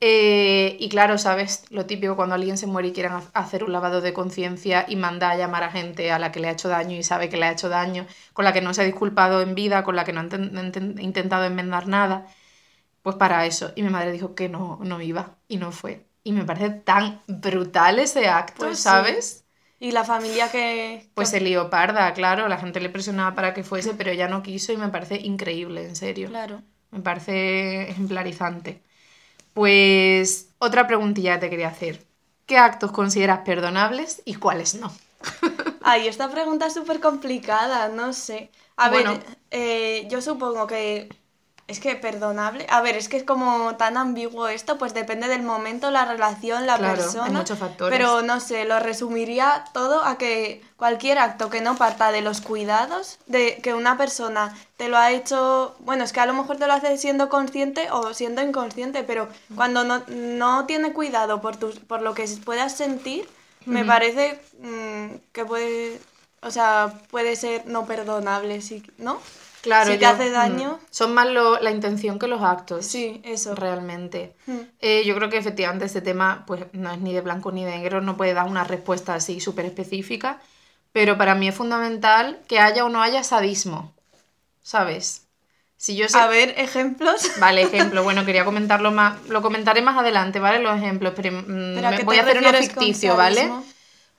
[0.00, 1.64] Eh, y claro, ¿sabes?
[1.70, 4.96] Lo típico cuando alguien se muere y quieren ha- hacer un lavado de conciencia y
[4.96, 7.36] manda a llamar a gente a la que le ha hecho daño y sabe que
[7.38, 10.04] le ha hecho daño, con la que no se ha disculpado en vida, con la
[10.04, 12.26] que no ha inten- inten- intentado enmendar nada,
[13.02, 13.72] pues para eso.
[13.76, 16.06] Y mi madre dijo que no, no iba y no fue.
[16.24, 18.82] Y me parece tan brutal ese acto, Pues sí.
[18.82, 19.44] ¿sabes?
[19.80, 21.10] Y la familia que...
[21.14, 24.42] Pues se lió parda, claro, la gente le presionaba para que fuese, pero ella no
[24.42, 26.28] quiso y me parece increíble, en serio.
[26.28, 26.62] Claro.
[26.90, 28.82] Me parece ejemplarizante.
[29.54, 32.06] Pues otra preguntilla te quería hacer.
[32.46, 34.92] ¿Qué actos consideras perdonables y cuáles no?
[35.80, 38.50] Ay, esta pregunta es súper complicada, no sé.
[38.76, 39.20] A Bueno.
[39.20, 41.08] ver, eh, yo supongo que
[41.66, 42.66] es que perdonable.
[42.68, 46.66] A ver, es que es como tan ambiguo esto, pues depende del momento, la relación,
[46.66, 47.38] la Claro, hay persona.
[47.38, 47.96] muchos factores.
[47.96, 52.42] Pero no sé, lo resumiría todo a que cualquier acto que no parta de los
[52.42, 56.58] cuidados, de que una persona te lo ha hecho, bueno, es que a lo mejor
[56.58, 61.56] te lo hace siendo consciente o siendo inconsciente, pero cuando no, no tiene cuidado por,
[61.56, 63.26] tus, por lo que puedas sentir,
[63.64, 65.98] me parece mm, que puede,
[66.42, 69.18] o sea, puede ser no perdonable, sí, ¿no?
[69.64, 70.72] Claro, Si te yo- hace daño.
[70.80, 72.84] mm, Son más lo- la intención que los actos.
[72.84, 73.54] Sí, eso.
[73.54, 74.36] Realmente.
[74.46, 74.58] Mm.
[74.78, 77.70] Eh, yo creo que efectivamente este tema pues no es ni de blanco ni de
[77.78, 80.38] negro, no puede dar una respuesta así súper específica,
[80.92, 83.94] pero para mí es fundamental que haya o no haya sadismo,
[84.62, 85.22] ¿sabes?
[85.78, 86.18] Si yo sé...
[86.18, 87.30] A ver, ejemplos.
[87.40, 88.02] Vale, ejemplo.
[88.04, 89.26] Bueno, quería comentarlo más.
[89.28, 90.58] Lo comentaré más adelante, ¿vale?
[90.60, 91.14] Los ejemplos.
[91.16, 93.50] Pero, mm, Pero ¿a me- qué voy a hacer uno ficticio, ¿vale?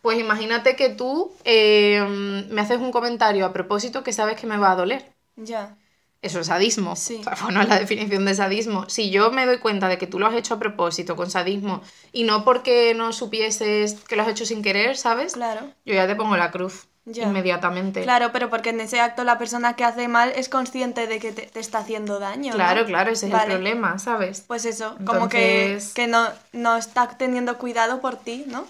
[0.01, 2.03] Pues imagínate que tú eh,
[2.49, 5.14] me haces un comentario a propósito que sabes que me va a doler.
[5.35, 5.75] Ya.
[6.21, 6.95] Eso es sadismo.
[6.95, 7.17] Sí.
[7.19, 8.89] O sea, bueno, es la definición de sadismo.
[8.89, 11.81] Si yo me doy cuenta de que tú lo has hecho a propósito, con sadismo,
[12.11, 15.33] y no porque no supieses que lo has hecho sin querer, ¿sabes?
[15.33, 15.69] Claro.
[15.85, 17.25] Yo ya te pongo la cruz Ya.
[17.25, 18.01] inmediatamente.
[18.01, 21.31] Claro, pero porque en ese acto la persona que hace mal es consciente de que
[21.31, 22.49] te, te está haciendo daño.
[22.51, 22.55] ¿no?
[22.55, 23.45] Claro, claro, ese es Vale.
[23.45, 24.41] el problema, ¿sabes?
[24.47, 28.65] Pues eso, como que, que no, no está teniendo cuidado por ti, ¿no?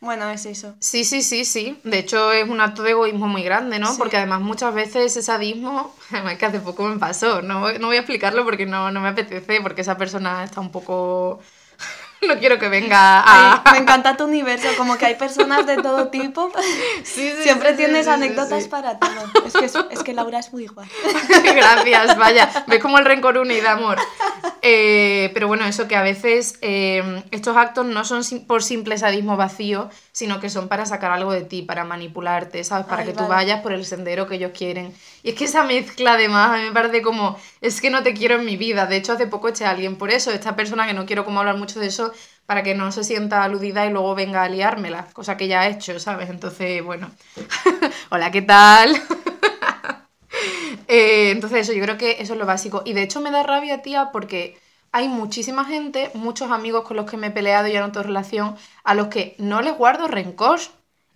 [0.00, 0.74] Bueno, es eso.
[0.80, 1.78] Sí, sí, sí, sí.
[1.84, 3.92] De hecho, es un acto de egoísmo muy grande, ¿no?
[3.92, 3.98] Sí.
[3.98, 7.88] Porque además muchas veces ese sadismo, además que hace poco me pasó, no, voy- no
[7.88, 11.40] voy a explicarlo porque no, no me apetece, porque esa persona está un poco...
[12.28, 13.62] no quiero que venga a...
[13.64, 16.50] Ay, me encanta tu universo, como que hay personas de todo tipo.
[17.04, 19.10] Sí, sí, Siempre sí, tienes anécdotas para todo.
[19.44, 20.88] Es que, es, es que Laura es muy igual.
[21.54, 22.50] Gracias, vaya.
[22.66, 23.98] Ves como el rencor une y da amor.
[24.62, 29.36] Eh, pero bueno, eso que a veces eh, estos actos no son por simple sadismo
[29.36, 32.86] vacío, sino que son para sacar algo de ti, para manipularte, ¿sabes?
[32.86, 34.94] Para Ay, que tú vayas por el sendero que ellos quieren.
[35.22, 38.14] Y es que esa mezcla además a mí me parece como, es que no te
[38.14, 38.86] quiero en mi vida.
[38.86, 41.40] De hecho, hace poco eché a alguien por eso, esta persona que no quiero como
[41.40, 42.12] hablar mucho de eso,
[42.46, 45.68] para que no se sienta aludida y luego venga a liármela, cosa que ya ha
[45.68, 46.30] hecho, ¿sabes?
[46.30, 47.10] Entonces, bueno.
[48.10, 49.00] Hola, ¿qué tal?
[50.88, 52.82] Eh, entonces eso, yo creo que eso es lo básico.
[52.84, 54.58] Y de hecho me da rabia, tía, porque
[54.92, 58.56] hay muchísima gente, muchos amigos con los que me he peleado ya en otra relación,
[58.84, 60.60] a los que no les guardo rencor.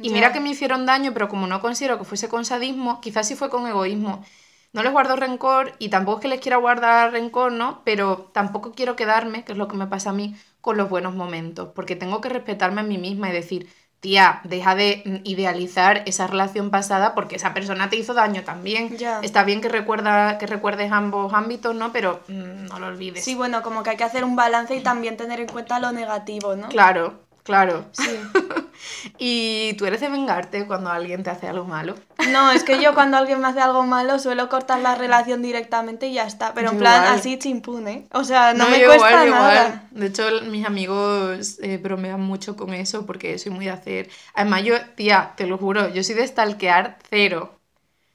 [0.00, 3.26] Y mira que me hicieron daño, pero como no considero que fuese con sadismo, quizás
[3.28, 4.24] sí fue con egoísmo.
[4.72, 7.82] No les guardo rencor y tampoco es que les quiera guardar rencor, ¿no?
[7.84, 11.14] Pero tampoco quiero quedarme, que es lo que me pasa a mí, con los buenos
[11.14, 13.68] momentos, porque tengo que respetarme a mí misma y decir,
[14.04, 18.94] tía, deja de mm, idealizar esa relación pasada porque esa persona te hizo daño también.
[19.22, 21.90] Está bien que, recuerda, que recuerdes ambos ámbitos, ¿no?
[21.90, 23.24] Pero mm, no lo olvides.
[23.24, 25.90] Sí, bueno, como que hay que hacer un balance y también tener en cuenta lo
[25.90, 26.68] negativo, ¿no?
[26.68, 27.14] Claro,
[27.44, 27.86] claro.
[27.92, 28.10] Sí.
[29.18, 31.94] ¿Y tú eres de vengarte cuando alguien te hace algo malo?
[32.30, 36.08] No, es que yo cuando alguien me hace algo malo suelo cortar la relación directamente
[36.08, 36.52] y ya está.
[36.54, 37.18] Pero en plan igual.
[37.18, 38.08] así chimpune.
[38.12, 39.54] O sea, no, me yo cuesta igual, nada.
[39.66, 39.88] igual.
[39.92, 44.10] De hecho, mis amigos eh, bromean mucho con eso porque soy muy de hacer.
[44.34, 47.60] Además, yo, tía, te lo juro, yo soy de stalkear cero.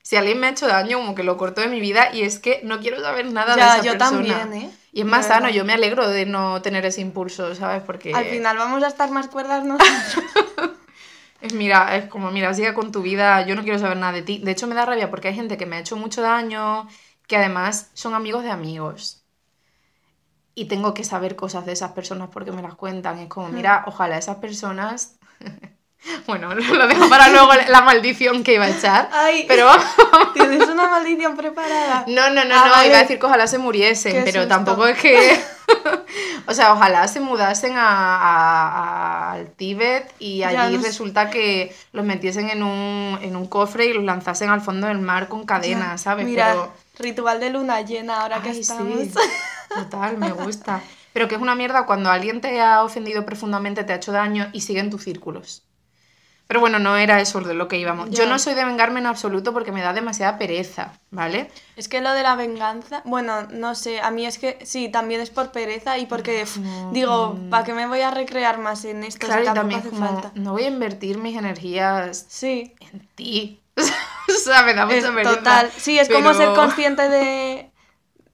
[0.02, 2.40] Si alguien me ha hecho daño, como que lo corto de mi vida y es
[2.40, 4.10] que no quiero saber nada de Ya, esa yo persona.
[4.12, 4.72] también, ¿eh?
[4.92, 7.84] Y es más De sano, yo me alegro de no tener ese impulso, ¿sabes?
[7.84, 9.92] Porque Al final vamos a estar más cuerdas nosotros.
[11.42, 14.24] es, mira, es como, mira, siga con tu vida, yo no quiero saber nada de
[14.24, 14.40] ti.
[14.40, 16.88] De hecho, me da rabia porque hay gente que me ha hecho mucho daño,
[17.28, 19.24] que además son amigos de amigos.
[20.56, 23.20] Y tengo que saber cosas de esas personas porque me las cuentan.
[23.20, 25.18] Es como, mira, ojalá esas personas...
[26.28, 29.10] bueno, lo dejo para luego la maldición que iba a echar.
[29.12, 29.46] Ay.
[29.48, 29.70] Pero...
[30.34, 32.06] Tienes una maldición preparada.
[32.08, 32.88] No, no, no, Ah, no, vale.
[32.88, 34.48] iba a decir que ojalá se muriesen, Qué pero susto.
[34.56, 35.40] tampoco es que...
[36.48, 40.88] o sea, ojalá se mudasen a, a- a- al Tíbet y allí no sé.
[40.88, 45.00] resulta que los metiesen en un, en un cofre y los lanzasen al fondo del
[45.00, 46.26] mar con cadenas, ¿sabes?
[46.26, 46.74] Mira, Pero...
[46.98, 49.00] ritual de luna llena ahora que estamos.
[49.00, 49.12] sí,
[49.76, 50.82] total, me gusta.
[51.14, 54.50] Pero que es una mierda cuando alguien te ha ofendido profundamente, te ha hecho daño
[54.54, 55.64] y sigue en tus círculos.
[56.50, 58.10] Pero bueno, no era eso de lo que íbamos.
[58.10, 61.52] Yo no soy de vengarme en absoluto porque me da demasiada pereza, ¿vale?
[61.76, 65.22] Es que lo de la venganza, bueno, no sé, a mí es que sí, también
[65.22, 67.38] es por pereza y porque No, digo.
[67.52, 69.90] ¿para qué me voy a recrear más en esto Claro, si y tampoco también hace
[69.92, 70.32] como, falta?
[70.34, 73.62] no voy a invertir mis energías Sí, en ti.
[73.78, 75.36] o sea, me da mucha pereza.
[75.38, 75.72] total.
[75.78, 77.72] Sí, es como ser consciente de,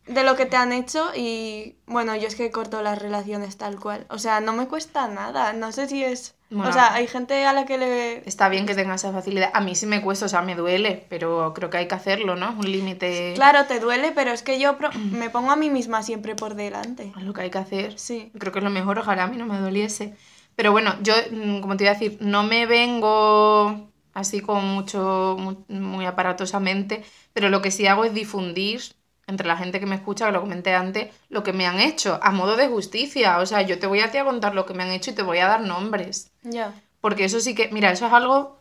[0.07, 3.77] de lo que te han hecho y bueno, yo es que corto las relaciones tal
[3.77, 4.05] cual.
[4.09, 6.34] O sea, no me cuesta nada, no sé si es...
[6.49, 6.69] Bueno.
[6.69, 8.17] O sea, hay gente a la que le...
[8.27, 9.49] Está bien que tenga esa facilidad.
[9.53, 12.35] A mí sí me cuesta, o sea, me duele, pero creo que hay que hacerlo,
[12.35, 12.51] ¿no?
[12.51, 16.03] Un límite Claro, te duele, pero es que yo pro- me pongo a mí misma
[16.03, 17.11] siempre por delante.
[17.17, 17.97] es lo que hay que hacer.
[17.99, 18.31] Sí.
[18.37, 20.15] Creo que es lo mejor, ojalá a mí no me doliese.
[20.55, 25.35] Pero bueno, yo, mm, como te iba a decir, no me vengo así como mucho,
[25.39, 27.03] mu- muy, aparatosamente,
[27.33, 28.81] pero lo que sí hago es difundir
[29.27, 32.19] entre la gente que me escucha, que lo comenté antes, lo que me han hecho,
[32.21, 33.39] a modo de justicia.
[33.39, 35.15] O sea, yo te voy a ti a contar lo que me han hecho y
[35.15, 36.31] te voy a dar nombres.
[36.43, 36.73] Ya.
[37.01, 38.59] Porque eso sí que, mira, eso es algo...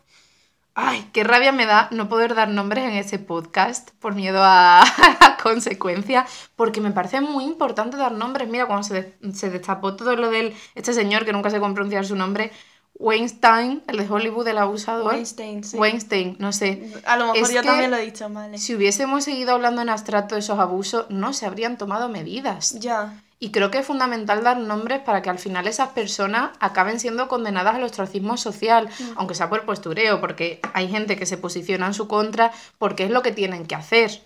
[0.77, 4.81] Ay, qué rabia me da no poder dar nombres en este podcast por miedo a,
[5.21, 8.49] a consecuencias, porque me parece muy importante dar nombres.
[8.49, 11.73] Mira, cuando se, de- se destapó todo lo del este señor que nunca sé cómo
[11.73, 12.51] pronunciar su nombre,
[12.97, 15.13] Weinstein, el de Hollywood, el abusador.
[15.13, 15.77] Weinstein, sí.
[15.77, 16.93] Weinstein, no sé.
[17.05, 18.57] A lo mejor Es yo también lo he dicho mal.
[18.57, 22.79] Si hubiésemos seguido hablando en abstracto de esos abusos, no se habrían tomado medidas.
[22.79, 23.21] Ya.
[23.37, 27.27] Y creo que es fundamental dar nombres para que al final esas personas acaben siendo
[27.27, 31.93] condenadas al ostracismo social, aunque sea por postureo, porque hay gente que se posiciona en
[31.93, 34.21] su contra porque es lo que tienen que hacer.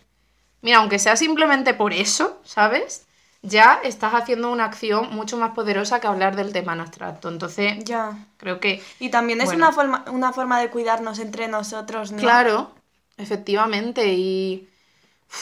[0.62, 3.08] Mira, aunque sea simplemente por eso, ¿sabes?
[3.42, 7.30] Ya estás haciendo una acción mucho más poderosa que hablar del tema en abstracto.
[7.30, 8.18] Entonces, Ya.
[8.38, 9.66] creo que, Y también es Bueno.
[9.66, 12.20] una, forma, una forma de cuidarnos entre nosotros, ¿no?
[12.22, 12.76] claro,
[13.18, 14.68] efectivamente, y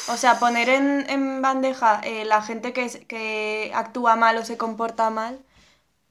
[0.06, 4.58] O sea, poner en, en bandeja eh, la gente que, que actúa mal o se
[4.58, 5.46] comporta mal,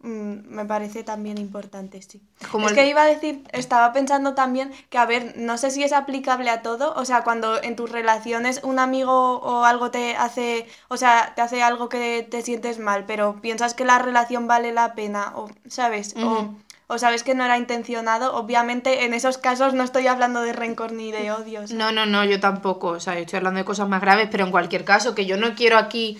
[0.00, 2.20] mm, me parece también importante, sí.
[2.52, 5.70] como es el- que iba a decir, estaba pensando también que, a ver, no sé
[5.70, 9.90] si es aplicable a todo, o sea, cuando en tus relaciones un amigo o algo
[9.90, 13.98] te hace, o sea, te hace algo que te sientes mal, pero piensas que la
[13.98, 16.14] relación vale la pena, o, ¿sabes?
[16.16, 16.54] O,
[16.88, 20.92] o sabes que no era intencionado, obviamente en esos casos no estoy hablando de rencor
[20.92, 21.72] ni de odios.
[21.72, 22.88] No, no, no, yo tampoco.
[22.88, 25.37] O sea, yo estoy hablando de cosas más graves, pero en cualquier caso, que yo
[25.37, 26.18] no quiero aquí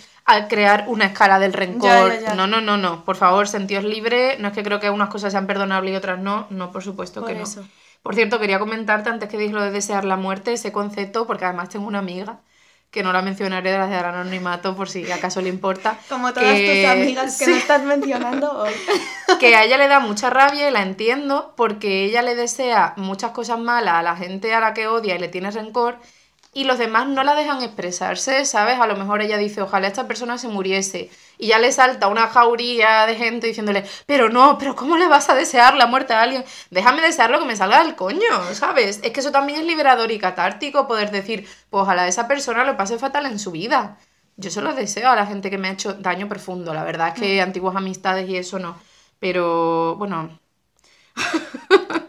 [0.49, 2.09] crear una escala del rencor.
[2.09, 2.35] Ya, ya, ya.
[2.35, 3.05] No, no, no, no.
[3.05, 4.41] Por favor, sentidos libres.
[4.41, 6.49] No es que creo que unas cosas sean perdonables y otras no.
[6.51, 7.45] No, por supuesto Por que no.
[8.03, 11.45] Por cierto, quería comentarte antes que dije lo de desear la muerte, ese concepto, porque
[11.45, 12.41] además tengo una amiga
[12.91, 15.99] que no la mencionaré de las de anonimato por si acaso le importa.
[16.09, 18.73] Como todas que- tus amigas que Sí no estás mencionando hoy.
[19.41, 23.33] que a ella le da mucha rabia y la entiendo porque ella le desea muchas
[23.33, 25.99] cosas malas a la gente a la que odia y le tiene rencor
[26.57, 28.81] y los demás no la dejan expresarse, ¿sabes?
[28.81, 32.29] A lo mejor ella dice, ojalá esta persona se muriese y ya le salta una
[32.29, 36.23] jauría de gente diciéndole, pero no, pero ¿cómo le vas a desear la muerte a
[36.23, 36.47] alguien?
[36.71, 39.01] Déjame desear lo que me salga del coño, ¿sabes?
[39.03, 42.79] Es que eso también es liberador y catártico poder decir, pues ojalá esa persona lo
[42.79, 43.99] pase fatal en su vida.
[44.39, 46.73] Yo se lo deseo a la gente que me ha hecho daño profundo.
[46.73, 48.79] La verdad es que antiguas amistades y eso no.
[49.19, 50.41] Pero bueno.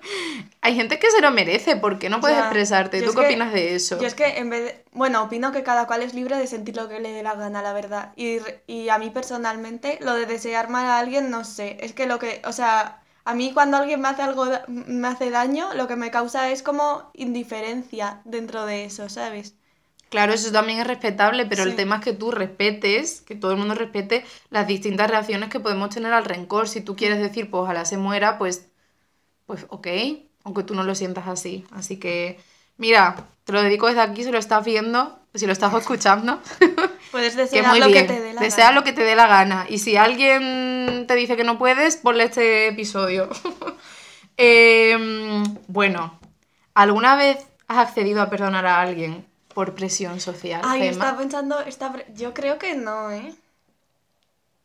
[0.67, 1.77] Hay gente que se lo merece.
[1.77, 2.43] ¿Por qué no puedes Ya.
[2.43, 2.99] expresarte?
[2.99, 3.97] Yo ¿Tú qué que- opinas de eso?
[4.01, 4.83] Yo es que en vez de...
[4.91, 7.61] Bueno, opino que cada cual es libre de sentir lo que le dé la gana,
[7.61, 8.11] la verdad.
[8.17, 11.77] Y, y a mí personalmente, lo de desear mal a alguien, no sé.
[11.79, 12.41] Es que lo que...
[12.45, 16.11] O sea, a mí cuando alguien me hace algo, me hace daño, lo que me
[16.11, 19.55] causa es como indiferencia dentro de eso, ¿sabes?
[20.09, 23.57] Claro, eso también es respetable, pero el tema es que tú respetes, que todo el
[23.57, 26.69] mundo respete las distintas reacciones que podemos tener al rencor.
[26.69, 28.69] Si tú quieres decir, pues ojalá se muera, pues,
[29.47, 29.87] pues ok,
[30.47, 31.65] aunque tú no lo sientas así.
[31.71, 32.39] Así que,
[32.77, 36.41] mira, te lo dedico desde aquí, si lo estás viendo, si lo estás escuchando.
[37.11, 38.75] Puedes Que desear muy lo bien, que te dé la desea gana.
[38.79, 39.65] lo que te dé la gana.
[39.67, 43.29] Y si alguien te dice que no puedes, ponle este episodio.
[44.37, 46.17] Em, bueno,
[46.75, 50.61] ¿alguna vez has accedido a perdonar a alguien por presión social?
[50.63, 51.57] Ay, estaba pensando...
[52.13, 53.33] Yo creo que no, ¿eh?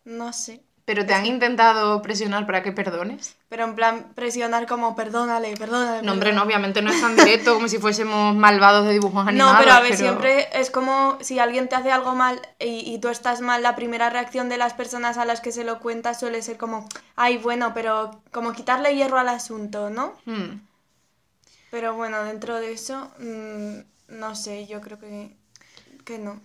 [0.04, 0.60] No sé.
[0.84, 3.36] ¿Pero te han intentado presionar para que perdones?
[3.48, 6.02] Pero en plan, presionar como, perdónale, perdónale.
[6.02, 6.46] No, hombre, no, perdónale".
[6.46, 9.52] obviamente no es tan directo como si fuésemos malvados de dibujos animados.
[9.52, 12.98] No, pero a ver, siempre es como si alguien te hace algo mal y, y
[12.98, 16.18] tú estás mal, la primera reacción de las personas a las que se lo cuentas
[16.18, 20.14] suele ser como, ay, bueno, pero como quitarle hierro al asunto, ¿no?
[20.24, 20.62] Hmm.
[21.70, 25.36] Pero bueno, dentro de eso, mm, no sé, yo creo que,
[26.04, 26.40] que no.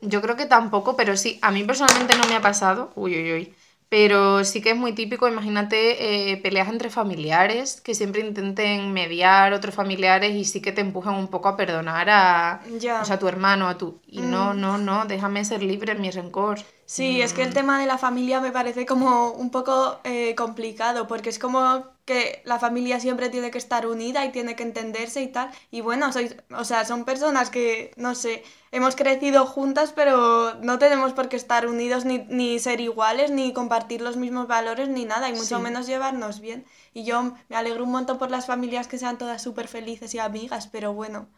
[0.00, 2.90] Yo creo que tampoco, pero sí, a mí personalmente no me ha pasado.
[2.96, 3.54] Uy, uy, uy.
[3.92, 9.52] Pero sí que es muy típico, imagínate eh, peleas entre familiares, que siempre intenten mediar
[9.52, 13.02] otros familiares y sí que te empujan un poco a perdonar a, Ya.
[13.02, 14.00] o sea, a tu hermano, a tu...
[14.06, 14.60] Y no, Mm.
[14.60, 16.58] no, no, déjame ser libre en mi rencor.
[16.86, 21.06] Sí, es que el tema de la familia me parece como un poco eh, complicado,
[21.06, 25.22] porque es como que la familia siempre tiene que estar unida y tiene que entenderse
[25.22, 25.50] y tal.
[25.70, 28.42] Y bueno, sois, o sea, son personas que, no sé,
[28.72, 33.52] hemos crecido juntas, pero no tenemos por qué estar unidos ni, ni ser iguales, ni
[33.52, 35.62] compartir los mismos valores, ni nada, y mucho Sí.
[35.62, 36.64] menos llevarnos bien.
[36.92, 40.18] Y yo me alegro un montón por las familias que sean todas súper felices y
[40.18, 41.28] amigas, pero bueno.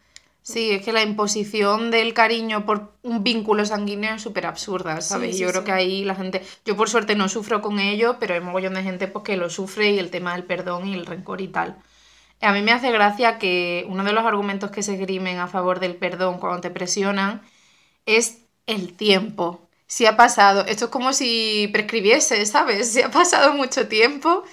[0.44, 5.36] Sí, es que la imposición del cariño por un vínculo sanguíneo es súper absurda, ¿sabes?
[5.36, 8.18] Sí, yo sí, creo que ahí la gente, yo por suerte no sufro con ello,
[8.20, 10.86] pero hay un mogollón de gente pues, que lo sufre y el tema del perdón
[10.86, 11.78] y el rencor y tal.
[12.42, 15.80] A mí me hace gracia que uno de los argumentos que se esgrimen a favor
[15.80, 17.42] del perdón cuando te presionan
[18.06, 19.68] es el tiempo.
[19.86, 22.92] Si ha pasado, esto es como si prescribiese, ¿sabes?
[22.92, 24.44] Si ha pasado mucho tiempo,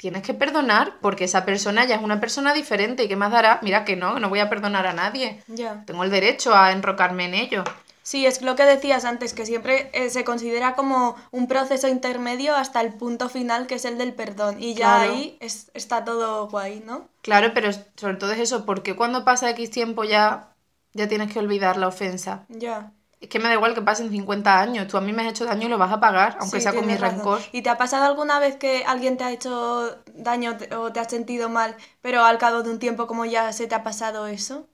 [0.00, 3.58] tienes que perdonar porque esa persona ya es una persona diferente y qué más dará.
[3.62, 5.42] Mira que no, no voy a perdonar a nadie.
[5.46, 5.84] Ya.
[5.84, 7.64] Tengo el derecho a enrocarme en ello.
[8.02, 12.56] Sí, es lo que decías antes, que siempre eh, se considera como un proceso intermedio
[12.56, 14.56] hasta el punto final, que es el del perdón.
[14.60, 15.12] Y ya Claro.
[15.12, 17.06] ahí es- está todo guay, ¿no?
[17.20, 20.48] Claro, pero sobre todo es eso, porque cuando pasa X tiempo ya,
[20.94, 22.46] ya tienes que olvidar la ofensa.
[22.48, 22.90] Ya.
[23.20, 25.44] Es que me da igual que pasen 50 años, tú a mí me has hecho
[25.44, 27.18] daño y lo vas a pagar, aunque Sí, sea con mi razón.
[27.18, 27.40] rencor.
[27.52, 31.08] ¿Y te ha pasado alguna vez que alguien te ha hecho daño o te has
[31.10, 34.66] sentido mal, pero al cabo de un tiempo como ya se te ha pasado eso?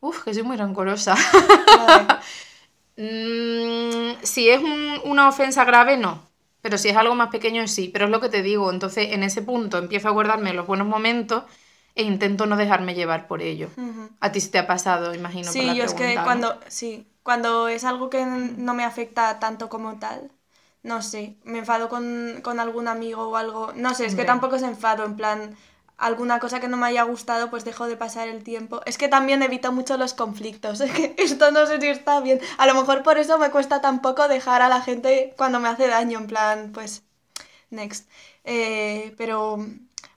[0.00, 1.14] Uf, que soy muy rencorosa.
[1.14, 2.06] Vale.
[3.00, 6.20] Mm, si es un- una ofensa grave, no.
[6.62, 7.90] Pero si es algo más pequeño, sí.
[7.92, 8.72] Pero es lo que te digo.
[8.72, 11.44] Entonces, en ese punto empiezo a guardarme los buenos momentos
[11.94, 13.68] e intento no dejarme llevar por ello.
[14.18, 15.44] A ti sí te ha pasado, imagino.
[15.44, 19.38] por Sí, la yo es que cuando, sí, cuando es algo que no me afecta
[19.38, 20.32] tanto como tal,
[20.82, 24.56] no sé, me enfado con, con algún amigo o algo, no sé, es que tampoco
[24.56, 25.54] es enfado, en plan,
[25.98, 28.80] alguna cosa que no me haya gustado, pues dejo de pasar el tiempo.
[28.86, 32.40] Es que también evito mucho los conflictos, es que esto no sé si está bien.
[32.56, 35.86] A lo mejor por eso me cuesta tampoco dejar a la gente cuando me hace
[35.86, 37.02] daño, en plan, pues,
[37.68, 38.08] next.
[38.44, 39.58] Eh, pero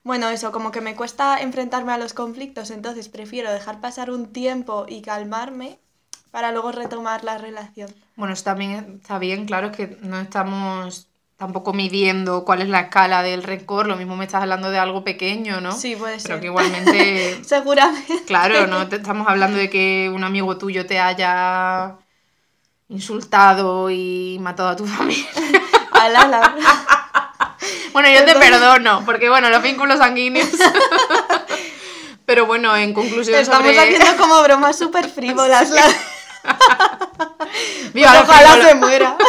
[0.02, 4.32] bueno, eso, como que me cuesta enfrentarme a los conflictos, entonces prefiero dejar pasar un
[4.32, 5.78] tiempo y calmarme
[6.32, 7.94] para luego retomar la relación.
[8.16, 11.06] Bueno, eso también está bien, claro, es que no estamos
[11.36, 15.04] tampoco midiendo cuál es la escala del rencor, lo mismo me estás hablando de algo
[15.04, 15.72] pequeño, ¿no?
[15.72, 16.40] Sí, puede Pero ser.
[16.40, 18.24] que igualmente, Seguramente.
[18.26, 21.96] claro, no te estamos hablando de que un amigo tuyo te haya
[22.88, 25.26] insultado y matado a tu familia.
[25.92, 26.56] Ala, la-
[27.92, 30.48] Bueno, yo te perdono, porque bueno, los vínculos sanguíneos.
[32.24, 33.78] Pero bueno, en conclusión Estamos sobre...
[33.96, 35.70] haciendo como bromas súper frívolas.
[35.70, 35.82] la-
[37.94, 39.16] Viva los Ojalá se muera.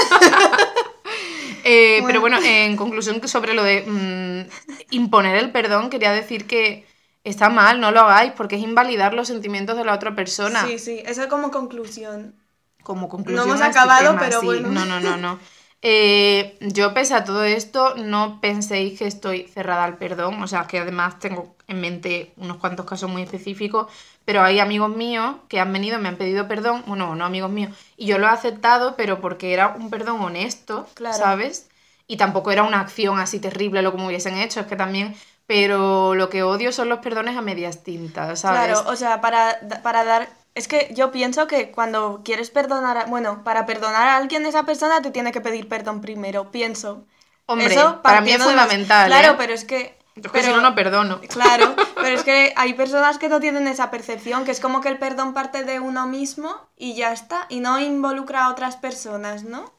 [1.66, 2.08] Eh, Bueno.
[2.08, 4.50] Pero bueno, en conclusión sobre lo de mm,
[4.90, 6.86] imponer el perdón, quería decir que
[7.24, 10.66] está mal, no lo hagáis, porque es invalidar los sentimientos de la otra persona.
[10.68, 12.36] Sí, sí, eso como conclusión.
[12.84, 13.48] Como conclusión.
[13.48, 14.46] hemos a este acabado, tema, pero sí.
[14.46, 14.68] bueno.
[14.70, 15.40] No, no, no, no.
[15.86, 20.42] Eh, yo, pese a todo esto, no penséis que estoy cerrada al perdón.
[20.42, 23.92] O sea, que además tengo en mente unos cuantos casos muy específicos.
[24.26, 26.84] Pero hay amigos míos que han venido, me han pedido perdón.
[26.88, 27.76] Bueno, no amigos míos.
[27.98, 31.18] Y yo lo he aceptado, pero porque era un perdón honesto, Claro.
[31.18, 31.68] ¿sabes?
[32.08, 34.62] Y tampoco era una acción así terrible lo como hubiesen hecho.
[34.62, 35.16] Es que también.
[35.46, 38.62] Pero lo que odio son los perdones a medias tintas, ¿sabes?
[38.78, 40.30] Claro, o sea, para, para dar...
[40.56, 43.06] Es que yo pienso que cuando quieres perdonar a...
[43.06, 47.06] Bueno, para perdonar a alguien, esa persona te tiene que pedir perdón primero, pienso.
[47.48, 49.08] Hombre, Eso para mí es de fundamental.
[49.08, 49.36] Claro, ¿eh?
[49.38, 49.98] pero es que...
[50.16, 51.20] Yo es que pero- si no, no perdono.
[51.30, 54.90] Claro, pero es que hay personas que no tienen esa percepción, que es como que
[54.90, 59.44] el perdón parte de uno mismo y ya está, y no involucra a otras personas,
[59.44, 59.74] ¿no?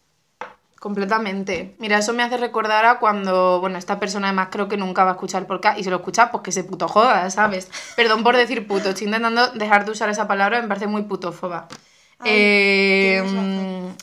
[0.84, 1.74] Completamente.
[1.78, 5.12] Mira, eso me hace recordar a cuando, bueno, esta persona además creo que nunca va
[5.12, 7.70] a escuchar por acá y si lo escucha, pues que se puto joda, ¿sabes?
[7.96, 11.68] Perdón por decir puto, estoy intentando dejar de usar esa palabra, me parece muy putófoba.
[12.18, 13.96] Ay, Eh, mm,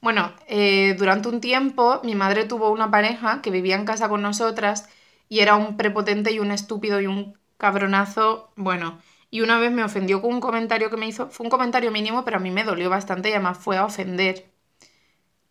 [0.00, 4.22] bueno, eh, durante un tiempo mi madre tuvo una pareja que vivía en casa con
[4.22, 4.88] nosotras
[5.28, 9.00] y era un prepotente y un estúpido y un cabronazo, bueno.
[9.28, 12.24] Y una vez me ofendió con un comentario que me hizo, fue un comentario mínimo,
[12.24, 14.55] pero a mí me dolió bastante y además fue a ofender.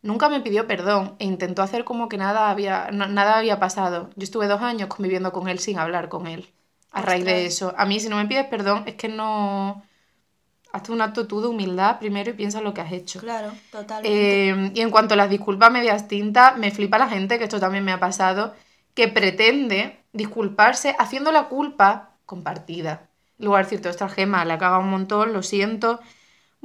[0.05, 4.11] Nunca me pidió perdón e intentó hacer como que nada había, no- nada había pasado.
[4.15, 6.47] Yo estuve dos años conviviendo con él sin hablar con él.
[6.91, 7.53] A raíz de Ostras.
[7.53, 7.73] eso.
[7.75, 9.83] A mí, si no me pides perdón, es que no.
[10.71, 13.19] Hazte un acto tú de humildad primero y piensa lo que has hecho.
[13.19, 14.49] Claro, totalmente.
[14.49, 17.59] Eh, y en cuanto a las disculpas medias tintas, me flipa la gente, que esto
[17.59, 18.53] también me ha pasado,
[18.93, 23.07] que pretende disculparse haciendo la culpa compartida.
[23.39, 25.99] En lugar de decirte, ostras, Gema, le ha cagado un montón, lo siento.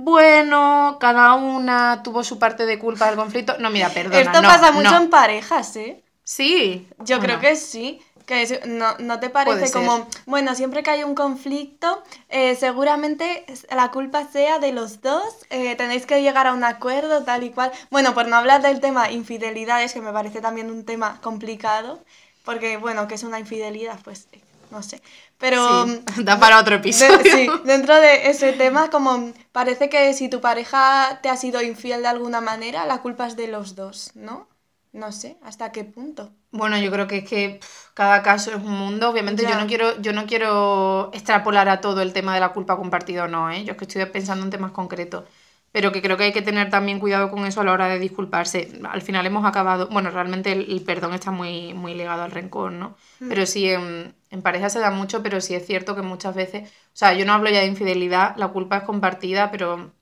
[0.02, 3.56] Bueno, cada una tuvo su parte de culpa del conflicto.
[3.58, 4.18] No, mira, perdona.
[4.20, 4.96] Esto no, pasa mucho no.
[4.96, 6.02] en parejas, ¿eh?
[6.24, 6.88] Sí.
[6.98, 8.00] Yo Bueno, creo que sí.
[8.26, 13.44] Que es- no, no te parece como, bueno, siempre que hay un conflicto, eh, seguramente
[13.70, 17.50] la culpa sea de los dos, eh, tenéis que llegar a un acuerdo, tal y
[17.50, 17.72] cual.
[17.90, 22.04] Bueno, por no hablar del tema infidelidades, que me parece también un tema complicado,
[22.44, 24.28] Porque, bueno, que es una infidelidad, pues
[24.70, 25.02] no sé.
[25.38, 25.86] Pero.
[25.86, 27.20] Sí, da para otro de- episodio.
[27.24, 32.02] sí, dentro de ese tema, como parece que si tu pareja te ha sido infiel
[32.02, 34.48] de alguna manera, la culpa es de los dos, ¿no?
[34.92, 36.32] No sé, ¿hasta qué punto?
[36.52, 37.60] Bueno, yo creo que es que
[37.94, 39.08] cada caso es un mundo.
[39.10, 42.76] Obviamente yo no quiero, yo no quiero extrapolar a todo el tema de la culpa
[42.76, 43.64] compartida o no, ¿eh?
[43.64, 45.24] Yo es que estoy pensando en temas concretos.
[45.72, 47.98] Pero que creo que hay que tener también cuidado con eso a la hora de
[47.98, 48.72] disculparse.
[48.90, 49.88] Al final hemos acabado.
[49.88, 52.96] Bueno, realmente el, el perdón está muy, muy ligado al rencor, ¿no?
[53.28, 56.68] Pero sí, en, en pareja se da mucho, pero sí es cierto que muchas veces.
[56.68, 59.92] O sea, yo no hablo ya de infidelidad, la culpa es compartida, pero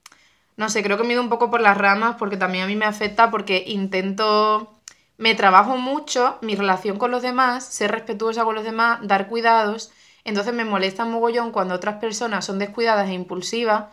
[0.57, 2.77] no sé, creo que me ido un poco por las ramas porque también a mí
[2.77, 4.81] me afecta porque intento,
[5.16, 9.93] me trabajo mucho mi relación con los demás, ser respetuosa con los demás, dar cuidados,
[10.25, 13.85] entonces me molesta un mogollón cuando otras personas son descuidadas e impulsivas,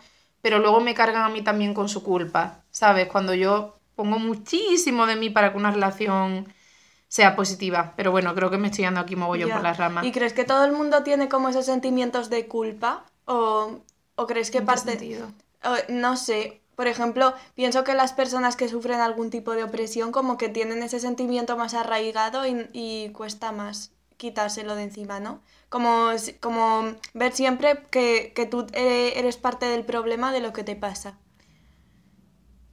[0.42, 3.08] pero luego me cargan a mí también con su culpa, ¿sabes?
[3.08, 6.46] Cuando yo pongo muchísimo de mí para que una relación
[7.08, 10.04] sea positiva, pero bueno, creo que me estoy yendo aquí mogollón por las ramas.
[10.04, 13.04] ¿Y crees que todo el mundo tiene como esos sentimientos de culpa?
[13.24, 13.78] ¿O,
[14.16, 15.22] o crees que ¿En qué parte...
[15.64, 20.12] o, no sé, por ejemplo, pienso que las personas que sufren algún tipo de opresión
[20.12, 25.42] como que tienen ese sentimiento más arraigado y, y cuesta más quitárselo de encima, ¿no?
[25.68, 26.10] Como,
[26.40, 30.76] como ver siempre que, que tú eh, eres parte del problema de lo que te
[30.76, 31.18] pasa.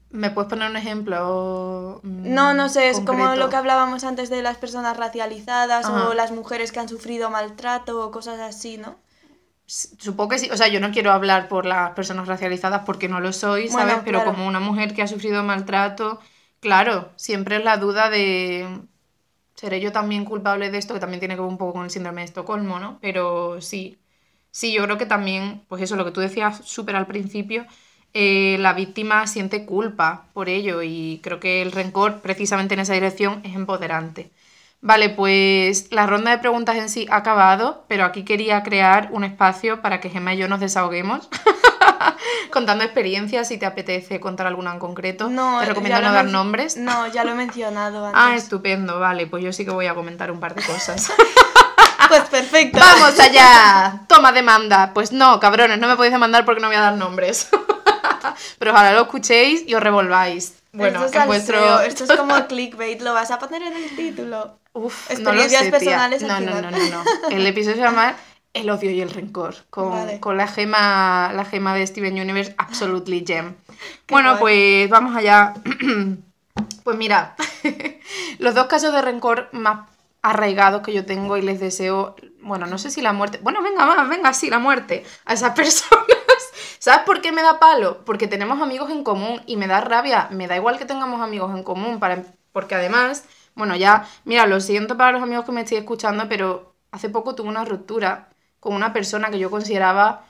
[0.10, 2.00] ¿Me puedes poner un ejemplo?
[2.04, 5.92] mm, No, no sé, es como lo que hablábamos antes de las personas racializadas Ajá.
[5.92, 8.96] o las mujeres que han sufrido maltrato o cosas así, ¿no?
[9.66, 13.20] Supongo que sí, o sea, yo no quiero hablar por las personas racializadas porque no
[13.22, 14.02] lo soy, ¿sabes?
[14.02, 14.24] Bueno, Pero claro.
[14.24, 16.20] como una mujer que ha sufrido maltrato,
[16.60, 18.82] claro, siempre es la duda de,
[19.64, 20.94] ¿seré yo también culpable de esto?
[20.94, 23.00] Que también tiene que ver un poco con el síndrome de Estocolmo, ¿no?
[23.02, 23.98] Pero sí,
[24.52, 27.66] sí, yo creo que también, pues eso, lo que tú decías súper al principio,
[28.14, 32.94] eh, la víctima siente culpa por ello y creo que el rencor, precisamente en esa
[32.94, 34.32] dirección, es empoderante.
[34.86, 39.24] Vale, pues la ronda de preguntas en sí ha acabado, pero aquí quería crear un
[39.24, 41.30] espacio para que Gemma y yo nos desahoguemos
[42.52, 45.30] contando experiencias, si te apetece contar alguna en concreto.
[45.30, 46.76] No, te recomiendo no dar nombres.
[46.76, 48.22] No, ya lo he mencionado antes.
[48.22, 51.12] Ah, estupendo, vale, pues yo sí que voy a comentar un par de cosas.
[52.10, 52.80] Pues perfecto.
[52.80, 54.02] ¡Vamos allá!
[54.08, 54.92] Toma demanda.
[54.94, 57.50] Pues no, cabrones, no me podéis demandar porque no voy a dar nombres.
[58.60, 60.54] Pero ojalá lo escuchéis y os revolváis.
[60.74, 61.80] Bueno, esto es en vuestro...
[61.80, 64.60] Esto es como clickbait, lo vas a poner en el título.
[64.74, 66.72] Uf, Experiencias no lo sé, personales al No, no, final.
[66.72, 67.30] no, no, no.
[67.30, 68.16] El episodio se llama
[68.54, 69.56] El odio y el rencor.
[69.70, 70.20] Con, Vale.
[70.20, 73.56] con la gema, la gema de Steven Universe, Absolutely Gem.
[74.10, 74.40] bueno, guay.
[74.42, 75.54] pues vamos allá.
[76.84, 77.36] pues mira,
[78.40, 79.90] los dos casos de rencor más
[80.22, 83.40] arraigados que yo tengo y les deseo, bueno, no sé si la muerte.
[83.44, 86.08] Bueno, venga, más, venga, sí, la muerte a esas personas.
[86.80, 88.04] ¿Sabes por qué me da palo?
[88.06, 90.28] Porque tenemos amigos en común y me da rabia.
[90.32, 93.24] Me da igual que tengamos amigos en común, para, porque además,
[93.56, 97.36] bueno, ya, mira, lo siento para los amigos que me estoy escuchando, pero hace poco
[97.36, 98.30] tuve una ruptura
[98.60, 100.26] con una persona que yo consideraba,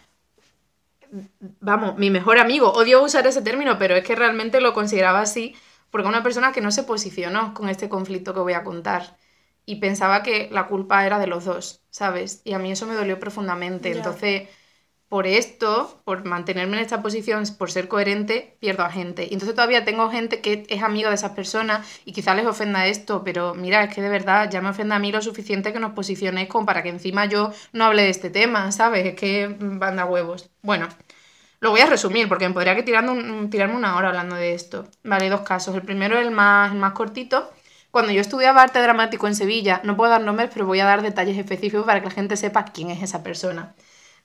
[1.59, 2.71] vamos, mi mejor amigo.
[2.73, 5.55] Odio usar ese término, pero es que realmente lo consideraba así,
[5.91, 9.17] porque una persona que no se posicionó con este conflicto que voy a contar.
[9.65, 12.41] Y pensaba que la culpa era de los dos, ¿sabes?
[12.43, 13.91] Y a mí eso me dolió profundamente.
[13.91, 14.49] Entonces,
[15.13, 19.27] por esto, por mantenerme en esta posición, por ser coherente, pierdo a gente.
[19.29, 22.87] Y entonces todavía tengo gente que es amiga de esas personas y quizá les ofenda
[22.87, 25.79] esto, pero mira, es que de verdad ya me ofende a mí lo suficiente que
[25.79, 29.05] nos posicionéis como para que encima yo no hable de este tema, ¿sabes?
[29.05, 30.49] Es que mm, banda huevos.
[30.63, 30.87] Bueno,
[31.59, 33.13] lo voy a resumir porque me podría que tirando
[33.49, 34.87] tirarme una hora hablando de esto.
[35.03, 35.75] Vale, dos casos.
[35.75, 37.51] El primero el más, el más cortito.
[37.91, 41.03] Cuando yo estudiaba arte dramático en Sevilla, no puedo dar nombres, pero voy a dar
[41.03, 43.75] detalles específicos para que la gente sepa quién es esa persona.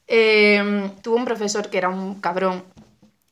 [0.09, 2.65] Eh, tuve un profesor que era un cabrón,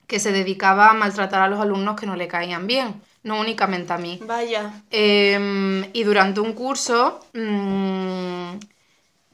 [0.06, 3.92] que se dedicaba a maltratar a los alumnos que no le caían bien, no únicamente
[3.92, 4.20] a mí.
[4.22, 4.82] Vaya.
[4.90, 8.58] Eh, y durante un curso mm,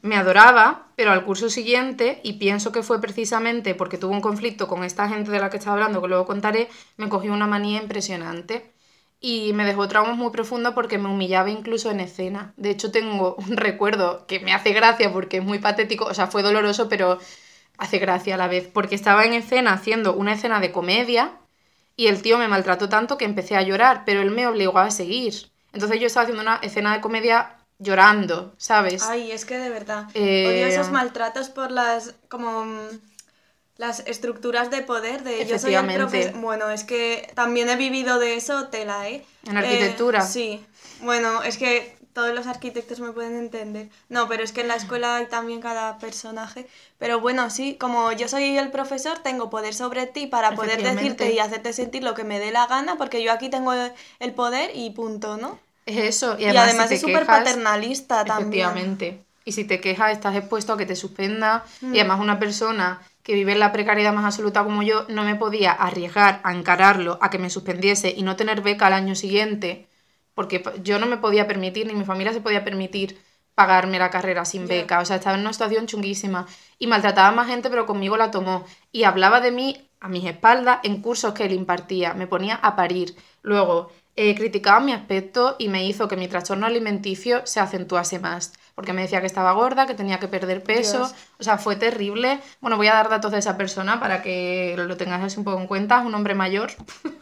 [0.03, 4.69] me adoraba, pero al curso siguiente, y pienso que fue precisamente porque tuvo un conflicto
[4.69, 7.83] con esta gente de la que estaba hablando, que luego contaré, me cogió una manía
[7.83, 8.73] impresionante.
[9.25, 12.53] Y me dejó traumas muy profundos porque me humillaba incluso en escena.
[12.57, 16.27] De hecho, tengo un recuerdo que me hace gracia porque es muy patético, o sea,
[16.27, 17.19] fue doloroso, pero
[17.79, 18.69] hace gracia a la vez.
[18.71, 21.33] Porque estaba en escena haciendo una escena de comedia
[21.97, 24.91] y el tío me maltrató tanto que empecé a llorar, pero él me obligó a
[24.91, 25.35] seguir.
[25.73, 29.03] Entonces yo estaba haciendo una escena de comedia llorando, ¿sabes?
[29.03, 30.09] Ay, es que de verdad.
[30.15, 32.15] Eh, Odio esos maltratos por las.
[32.29, 32.67] como.
[33.77, 36.33] Las estructuras de poder de yo soy el profesor.
[36.41, 39.25] Bueno, es que también he vivido de eso, tela, ¿eh?
[39.47, 40.21] En arquitectura.
[40.21, 40.67] Eh, sí.
[41.01, 43.89] Bueno, es que todos los arquitectos me pueden entender.
[44.09, 46.69] No, pero es que en la escuela hay también cada personaje.
[46.99, 51.33] Pero bueno, sí, como yo soy el profesor, tengo poder sobre ti para poder decirte
[51.33, 54.71] y hacerte sentir lo que me dé la gana, porque yo aquí tengo el poder
[54.75, 55.59] y punto, ¿no?
[55.87, 56.37] Es eso.
[56.39, 58.67] Y Y además, si es súper paternalista también.
[58.67, 59.25] Efectivamente.
[59.45, 61.65] Y si te quejas, estás expuesto a que te suspenda.
[61.81, 61.95] Mm.
[61.95, 65.37] Y además, una persona que vive en la precariedad más absoluta como yo no me
[65.37, 69.89] podía arriesgar a encararlo, a que me suspendiese y no tener beca al año siguiente,
[70.35, 73.19] porque yo no me podía permitir, ni mi familia se podía permitir
[73.55, 75.01] pagarme la carrera sin beca.
[75.01, 76.47] O sea, estaba en una situación chunguísima.
[76.79, 78.65] Y maltrataba a más gente, pero conmigo la tomó.
[78.91, 82.15] Y hablaba de mí a mis espaldas en cursos que él impartía.
[82.15, 83.15] Me ponía a parir.
[83.43, 88.53] Luego, eh, criticaba mi aspecto y me hizo que mi trastorno alimenticio se acentuase más.
[88.83, 90.99] Porque me decía que estaba gorda, que tenía que perder peso.
[90.99, 91.15] Dios.
[91.39, 92.41] O sea, fue terrible.
[92.61, 95.61] Bueno, voy a dar datos de esa persona para que lo tengáis así un poco
[95.61, 96.01] en cuenta.
[96.01, 96.73] Es un hombre mayor.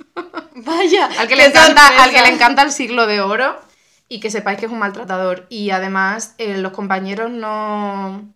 [0.55, 1.11] Vaya.
[1.19, 2.05] Al que, le encanta, sorpresa.
[2.05, 3.61] al que le encanta el siglo de oro
[4.09, 5.45] y que sepáis que es un maltratador.
[5.51, 8.33] Y además, eh, los compañeros no,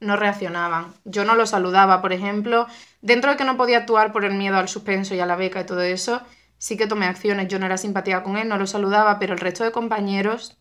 [0.00, 0.92] no reaccionaban.
[1.06, 2.66] Yo no lo saludaba, por ejemplo.
[3.00, 5.62] Dentro de que no podía actuar por el miedo al suspenso y a la beca
[5.62, 6.20] y todo eso,
[6.58, 7.48] sí que tomé acciones.
[7.48, 10.58] Yo no era simpática con él, no lo saludaba, pero el resto de compañeros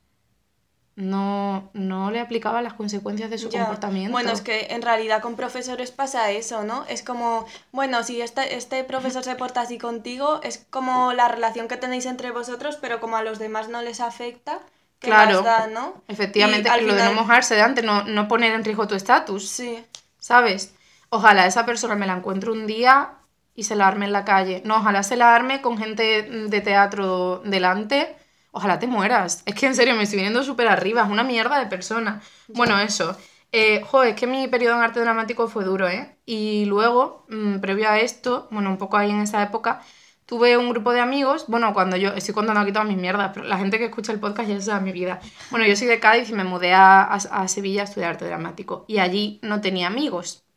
[0.97, 3.59] no, no le aplicaba las consecuencias de su Ya.
[3.59, 4.11] comportamiento.
[4.11, 6.85] Bueno, es que en realidad con profesores pasa eso, ¿no?
[6.89, 11.67] Es como, bueno, si este, este profesor se porta así contigo, es como la relación
[11.67, 14.57] que tenéis entre vosotros, pero como a los demás no les afecta,
[14.99, 15.35] ¿qué Claro.
[15.35, 15.93] más da, no?
[16.07, 19.47] Efectivamente, al lo de no mojarse de antes, no, no poner en riesgo tu estatus.
[19.47, 19.85] Sí,
[20.17, 20.73] ¿sabes?
[21.09, 23.11] Ojalá esa persona me la encuentre un día
[23.53, 24.63] y se la arme en la calle.
[24.65, 28.15] No, ojalá se la arme con gente de teatro delante.
[28.58, 29.43] Ojalá te mueras.
[29.45, 31.03] Es que en serio me estoy viniendo súper arriba.
[31.03, 32.24] Es una mierda de persona.
[32.47, 33.16] Bueno, eso.
[33.51, 36.18] Eh, jo, es que mi periodo en arte dramático fue duro, ¿eh?
[36.26, 39.84] Y luego, mm, previo a esto, bueno, un poco ahí en esa época,
[40.26, 41.45] tuve un grupo de amigos.
[41.47, 44.20] Bueno, cuando yo estoy contando aquí todas mis mierdas, pero la gente que escucha el
[44.20, 45.22] podcast ya sabe mi vida.
[45.51, 48.26] Bueno, yo soy de Cádiz y me mudé a, a, a Sevilla a estudiar arte
[48.26, 48.86] dramático.
[48.88, 50.47] Y allí no tenía amigos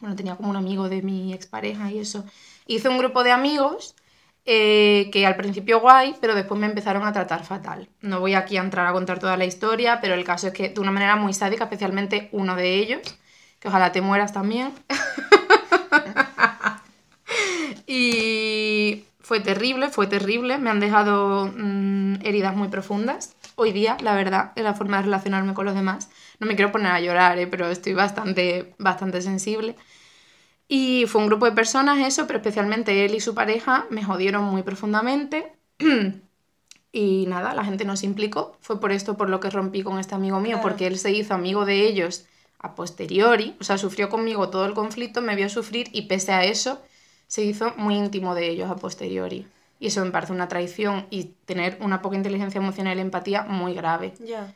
[0.00, 2.24] bueno, tenía como un amigo de mi expareja y eso.
[2.66, 3.95] Hice un grupo de amigos
[4.48, 7.88] eh, que al principio guay, pero después me empezaron a tratar fatal.
[8.00, 10.68] No voy aquí a entrar a contar toda la historia, pero el caso es que
[10.68, 13.00] de una manera muy sádica, especialmente uno de ellos,
[13.58, 14.70] que ojalá te mueras también.
[17.88, 20.58] y fue terrible, fue terrible.
[20.58, 23.34] Me han dejado mm, heridas muy profundas.
[23.56, 26.08] Hoy día, la verdad, en la forma de relacionarme con los demás.
[26.38, 27.48] No me quiero poner a llorar, ¿eh?
[27.48, 29.74] pero estoy bastante, bastante sensible.
[30.68, 34.44] Y fue un grupo de personas, eso, pero especialmente él y su pareja me jodieron
[34.44, 35.52] muy profundamente.
[36.92, 38.56] y nada, la gente no se implicó.
[38.60, 40.62] Fue por esto por lo que rompí con este amigo mío, Claro.
[40.62, 42.24] porque él se hizo amigo de ellos
[42.58, 43.54] a posteriori.
[43.60, 46.80] O sea, sufrió conmigo todo el conflicto, me vio sufrir y pese a eso,
[47.26, 49.46] se hizo muy íntimo de ellos a posteriori.
[49.78, 53.74] Y eso me parece una traición y tener una poca inteligencia emocional y empatía muy
[53.74, 54.14] grave.
[54.24, 54.52] ya.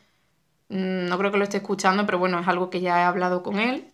[0.70, 3.42] Mm, No creo que lo esté escuchando, pero bueno, es algo que ya he hablado
[3.42, 3.84] con él.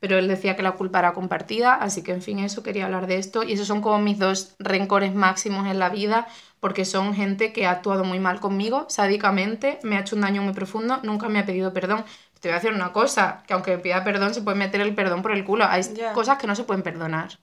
[0.00, 3.06] Pero él decía que la culpa era compartida, así que en fin, eso quería hablar
[3.08, 3.42] de esto.
[3.42, 6.28] Y esos son como mis dos rencores máximos en la vida,
[6.60, 10.42] porque son gente que ha actuado muy mal conmigo, sádicamente, me ha hecho un daño
[10.42, 12.04] muy profundo, nunca me ha pedido perdón.
[12.40, 14.94] Te voy a decir una cosa, que aunque me pida perdón, se puede meter el
[14.94, 15.64] perdón por el culo.
[15.66, 15.82] Hay
[16.12, 17.38] cosas que no se pueden perdonar,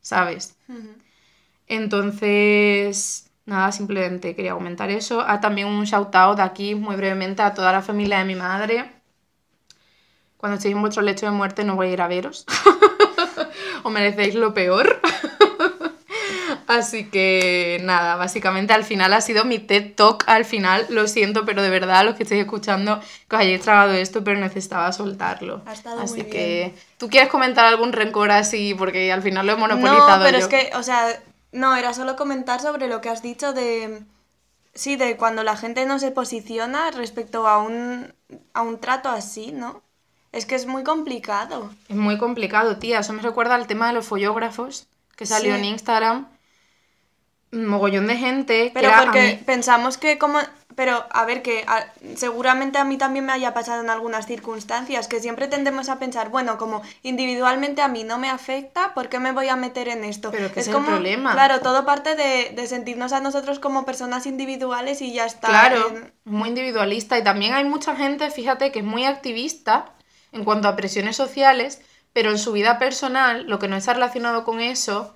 [0.00, 0.56] ¿sabes?
[1.66, 5.22] Entonces, nada, simplemente quería comentar eso.
[5.26, 8.95] Ah, también un shout out aquí muy brevemente a toda la familia de mi madre.
[10.36, 12.46] Cuando estéis en vuestro lecho de muerte no voy a ir a veros.
[13.82, 15.00] Os merecéis lo peor.
[16.66, 20.24] Así que nada, básicamente al final ha sido mi TED Talk.
[20.26, 23.92] Al final, lo siento, pero de verdad, los que estéis escuchando, que os hayáis tragado
[23.92, 25.62] esto, pero necesitaba soltarlo.
[25.66, 28.74] Ha estado así muy que, ¿tú quieres comentar algún rencor así?
[28.74, 30.18] Porque al final lo he monopolizado.
[30.18, 30.44] No, pero yo.
[30.44, 31.20] es que, o sea,
[31.52, 34.02] no, era solo comentar sobre lo que has dicho de.
[34.74, 38.12] Sí, de cuando la gente no se posiciona respecto a un,
[38.52, 39.82] a un trato así, ¿no?
[40.36, 41.70] Es que es muy complicado.
[41.88, 43.00] Es muy complicado, tía.
[43.00, 45.58] Eso me recuerda al tema de los follógrafos que salió Sí.
[45.58, 46.26] en Instagram.
[47.52, 48.70] Un mogollón de gente.
[48.74, 50.38] Pero porque mí- pensamos que como...
[50.74, 55.08] Pero, a ver, que a- seguramente a mí también me haya pasado en algunas circunstancias,
[55.08, 59.18] que siempre tendemos a pensar, bueno, como individualmente a mí no me afecta, ¿por qué
[59.18, 60.30] me voy a meter en esto?
[60.32, 61.32] Pero que es el problema.
[61.32, 65.48] Claro, todo parte de, de sentirnos a nosotros como personas individuales y ya está.
[65.48, 67.16] Claro, en- muy individualista.
[67.16, 69.94] Y también hay mucha gente, fíjate, que es muy activista
[70.32, 71.80] en cuanto a presiones sociales,
[72.12, 75.14] pero en su vida personal, lo que no está relacionado con eso,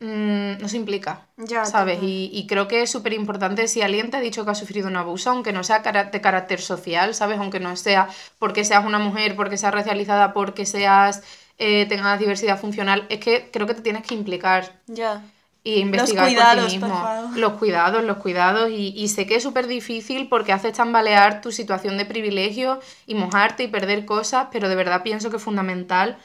[0.00, 1.26] mm, no se implica.
[1.36, 2.02] Ya, ¿Sabes?
[2.02, 4.88] Y, y creo que es súper importante si alguien te ha dicho que ha sufrido
[4.88, 7.38] un abuso, aunque no sea de carácter social, ¿sabes?
[7.38, 11.22] Aunque no sea porque seas una mujer, porque seas racializada, porque seas
[11.58, 15.22] eh, tengas diversidad funcional, es que creo que te tienes que implicar Ya.
[15.62, 16.94] Y investigar cuidados, por ti por mismo.
[17.00, 17.38] favor.
[17.38, 18.70] Los cuidados, los cuidados.
[18.70, 23.14] Y, y sé que es súper difícil porque haces tambalear tu situación de privilegio y
[23.14, 26.18] mojarte y perder cosas, pero de verdad pienso que es fundamental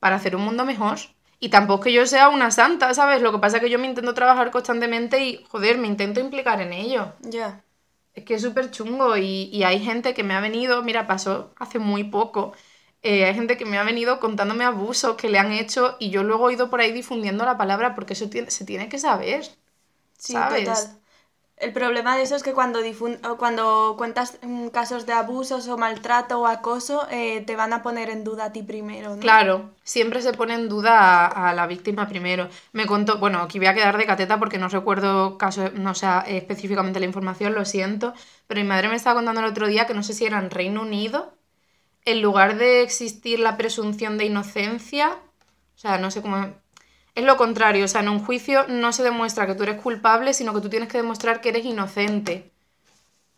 [0.00, 0.98] para hacer un mundo mejor.
[1.40, 3.22] Y tampoco que yo sea una santa, ¿sabes?
[3.22, 6.60] Lo que pasa es que yo me intento trabajar constantemente y, joder, me intento implicar
[6.62, 7.12] en ello.
[7.24, 7.64] Ya.
[8.14, 11.52] Es que es súper chungo y, y hay gente que me ha venido, mira, pasó
[11.58, 12.52] hace muy poco,
[13.04, 16.24] eh, hay gente que me ha venido contándome abusos que le han hecho y yo
[16.24, 19.44] luego he ido por ahí difundiendo la palabra porque eso tiene- se tiene que saber.
[20.18, 20.48] Sí, ¿Sabes?
[20.48, 21.00] total.
[21.56, 25.78] El problema de eso es que cuando, difun- cuando cuentas mm, casos de abusos o
[25.78, 29.24] maltrato o acoso, eh, te van a poner en duda a ti primero, ¿no?
[29.24, 32.48] Claro, siempre se pone en duda a, a la víctima primero.
[32.72, 36.06] Me contó, bueno, aquí voy a quedar de cateta porque no recuerdo caso, no sé
[36.26, 38.12] específicamente la información, lo siento,
[38.46, 40.50] pero mi madre me estaba contando el otro día que no sé si era en
[40.50, 41.32] Reino Unido,
[42.04, 45.18] en lugar de existir la presunción de inocencia,
[45.74, 46.52] o sea, no sé cómo...
[47.14, 50.34] Es lo contrario, o sea, en un juicio no se demuestra que tú eres culpable,
[50.34, 52.50] sino que tú tienes que demostrar que eres inocente.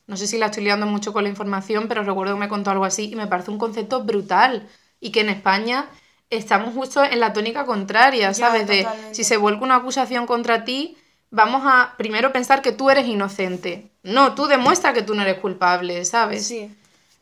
[0.07, 2.71] No sé si la estoy liando mucho con la información, pero recuerdo que me contó
[2.71, 4.67] algo así y me parece un concepto brutal.
[4.99, 5.91] Y que en España
[6.31, 8.67] estamos justo en la tónica contraria, Ya, ¿sabes?
[8.67, 10.97] De si se vuelca una acusación contra ti,
[11.31, 13.91] vamos a primero pensar que tú eres inocente.
[14.03, 16.47] No, tú demuestra que tú no eres culpable, ¿sabes?
[16.47, 16.71] Sí.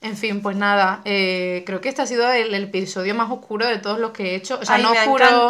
[0.04, 3.66] En fin, pues nada, eh, creo que este ha sido el, el episodio más oscuro
[3.66, 4.58] de todos los que he hecho.
[4.60, 5.48] O sea, Ay, no me oscuro.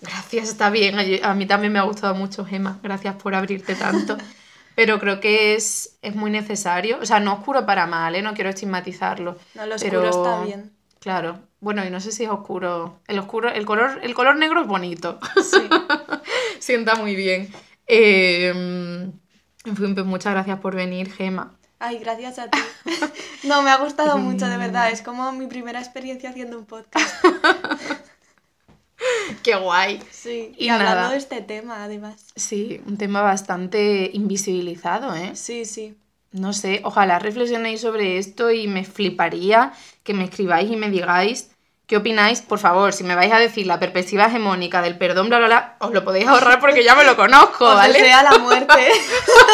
[0.00, 0.94] Gracias, está bien.
[1.24, 2.78] A mí también me ha gustado mucho, Gema.
[2.80, 4.16] Gracias por abrirte tanto.
[4.76, 6.98] Pero creo que es, es muy necesario.
[7.02, 8.22] O sea, no oscuro para mal, ¿eh?
[8.22, 9.36] No quiero estigmatizarlo.
[9.56, 10.70] No, lo pero- oscuro está bien.
[11.00, 11.40] Claro.
[11.58, 13.00] Bueno, y no sé si es oscuro.
[13.08, 15.18] El oscuro, el color, el color negro es bonito.
[15.42, 15.68] Sí.
[16.60, 17.52] Sienta muy bien.
[17.88, 21.57] Eh, en fin, pues muchas gracias por venir, Gema.
[21.80, 22.58] Ay, gracias a ti.
[23.44, 24.90] No, me ha gustado mucho, de verdad.
[24.90, 27.14] Es como mi primera experiencia haciendo un podcast.
[29.42, 30.02] Qué guay.
[30.10, 30.52] Sí.
[30.56, 31.10] Y Y, hablando nada.
[31.12, 32.26] de este tema, además.
[32.34, 35.36] Sí, un tema bastante invisibilizado, ¿eh?
[35.36, 35.96] Sí, sí.
[36.32, 39.72] No sé, ojalá reflexionéis sobre esto y me fliparía
[40.02, 41.50] que me escribáis y me digáis
[41.88, 42.42] qué opináis.
[42.42, 45.76] Por favor, si me vais a decir la perspectiva hegemónica del perdón, bla, bla, bla,
[45.80, 47.94] os lo podéis ahorrar porque ya me lo conozco, ¿vale?
[47.94, 48.92] desea la muerte.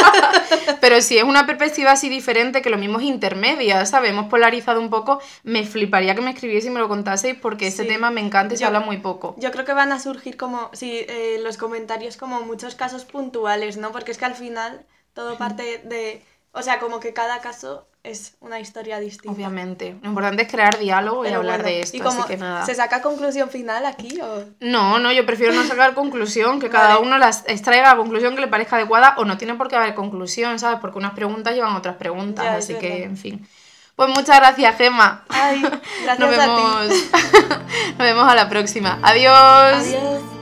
[0.80, 4.10] Pero si es una perspectiva así diferente, que lo mismo es intermedia, ¿sabes?
[4.10, 7.84] Hemos polarizado un poco, me fliparía que me escribieseis y me lo contaseis porque este
[7.84, 7.88] Sí.
[7.88, 9.34] tema me encanta y se Yo- habla muy poco.
[9.38, 13.76] Yo creo que van a surgir como, sí, eh, los comentarios como muchos casos puntuales,
[13.76, 13.92] ¿no?
[13.92, 16.24] Porque es que al final todo parte de,
[16.54, 19.34] o sea, como que cada caso es una historia distinta.
[19.34, 19.96] Obviamente.
[20.02, 22.64] Lo importante es crear diálogo y hablar bueno, de esto, ¿Y como así que nada.
[22.64, 24.44] se saca conclusión final aquí o...?
[24.60, 27.06] No, no, yo prefiero no sacar conclusión, que cada Vale.
[27.06, 29.94] uno las extraiga la conclusión que le parezca adecuada o no tiene por qué haber
[29.94, 30.78] conclusión, ¿sabes?
[30.80, 33.48] Porque unas preguntas llevan a otras preguntas, Ya, así que, en fin.
[33.96, 35.24] Pues muchas gracias, Gemma.
[35.28, 35.62] Ay,
[36.02, 37.04] gracias Nos a vemos, ti.
[37.90, 38.98] nos vemos a la próxima.
[39.02, 39.32] Adiós.
[39.34, 40.33] Adiós.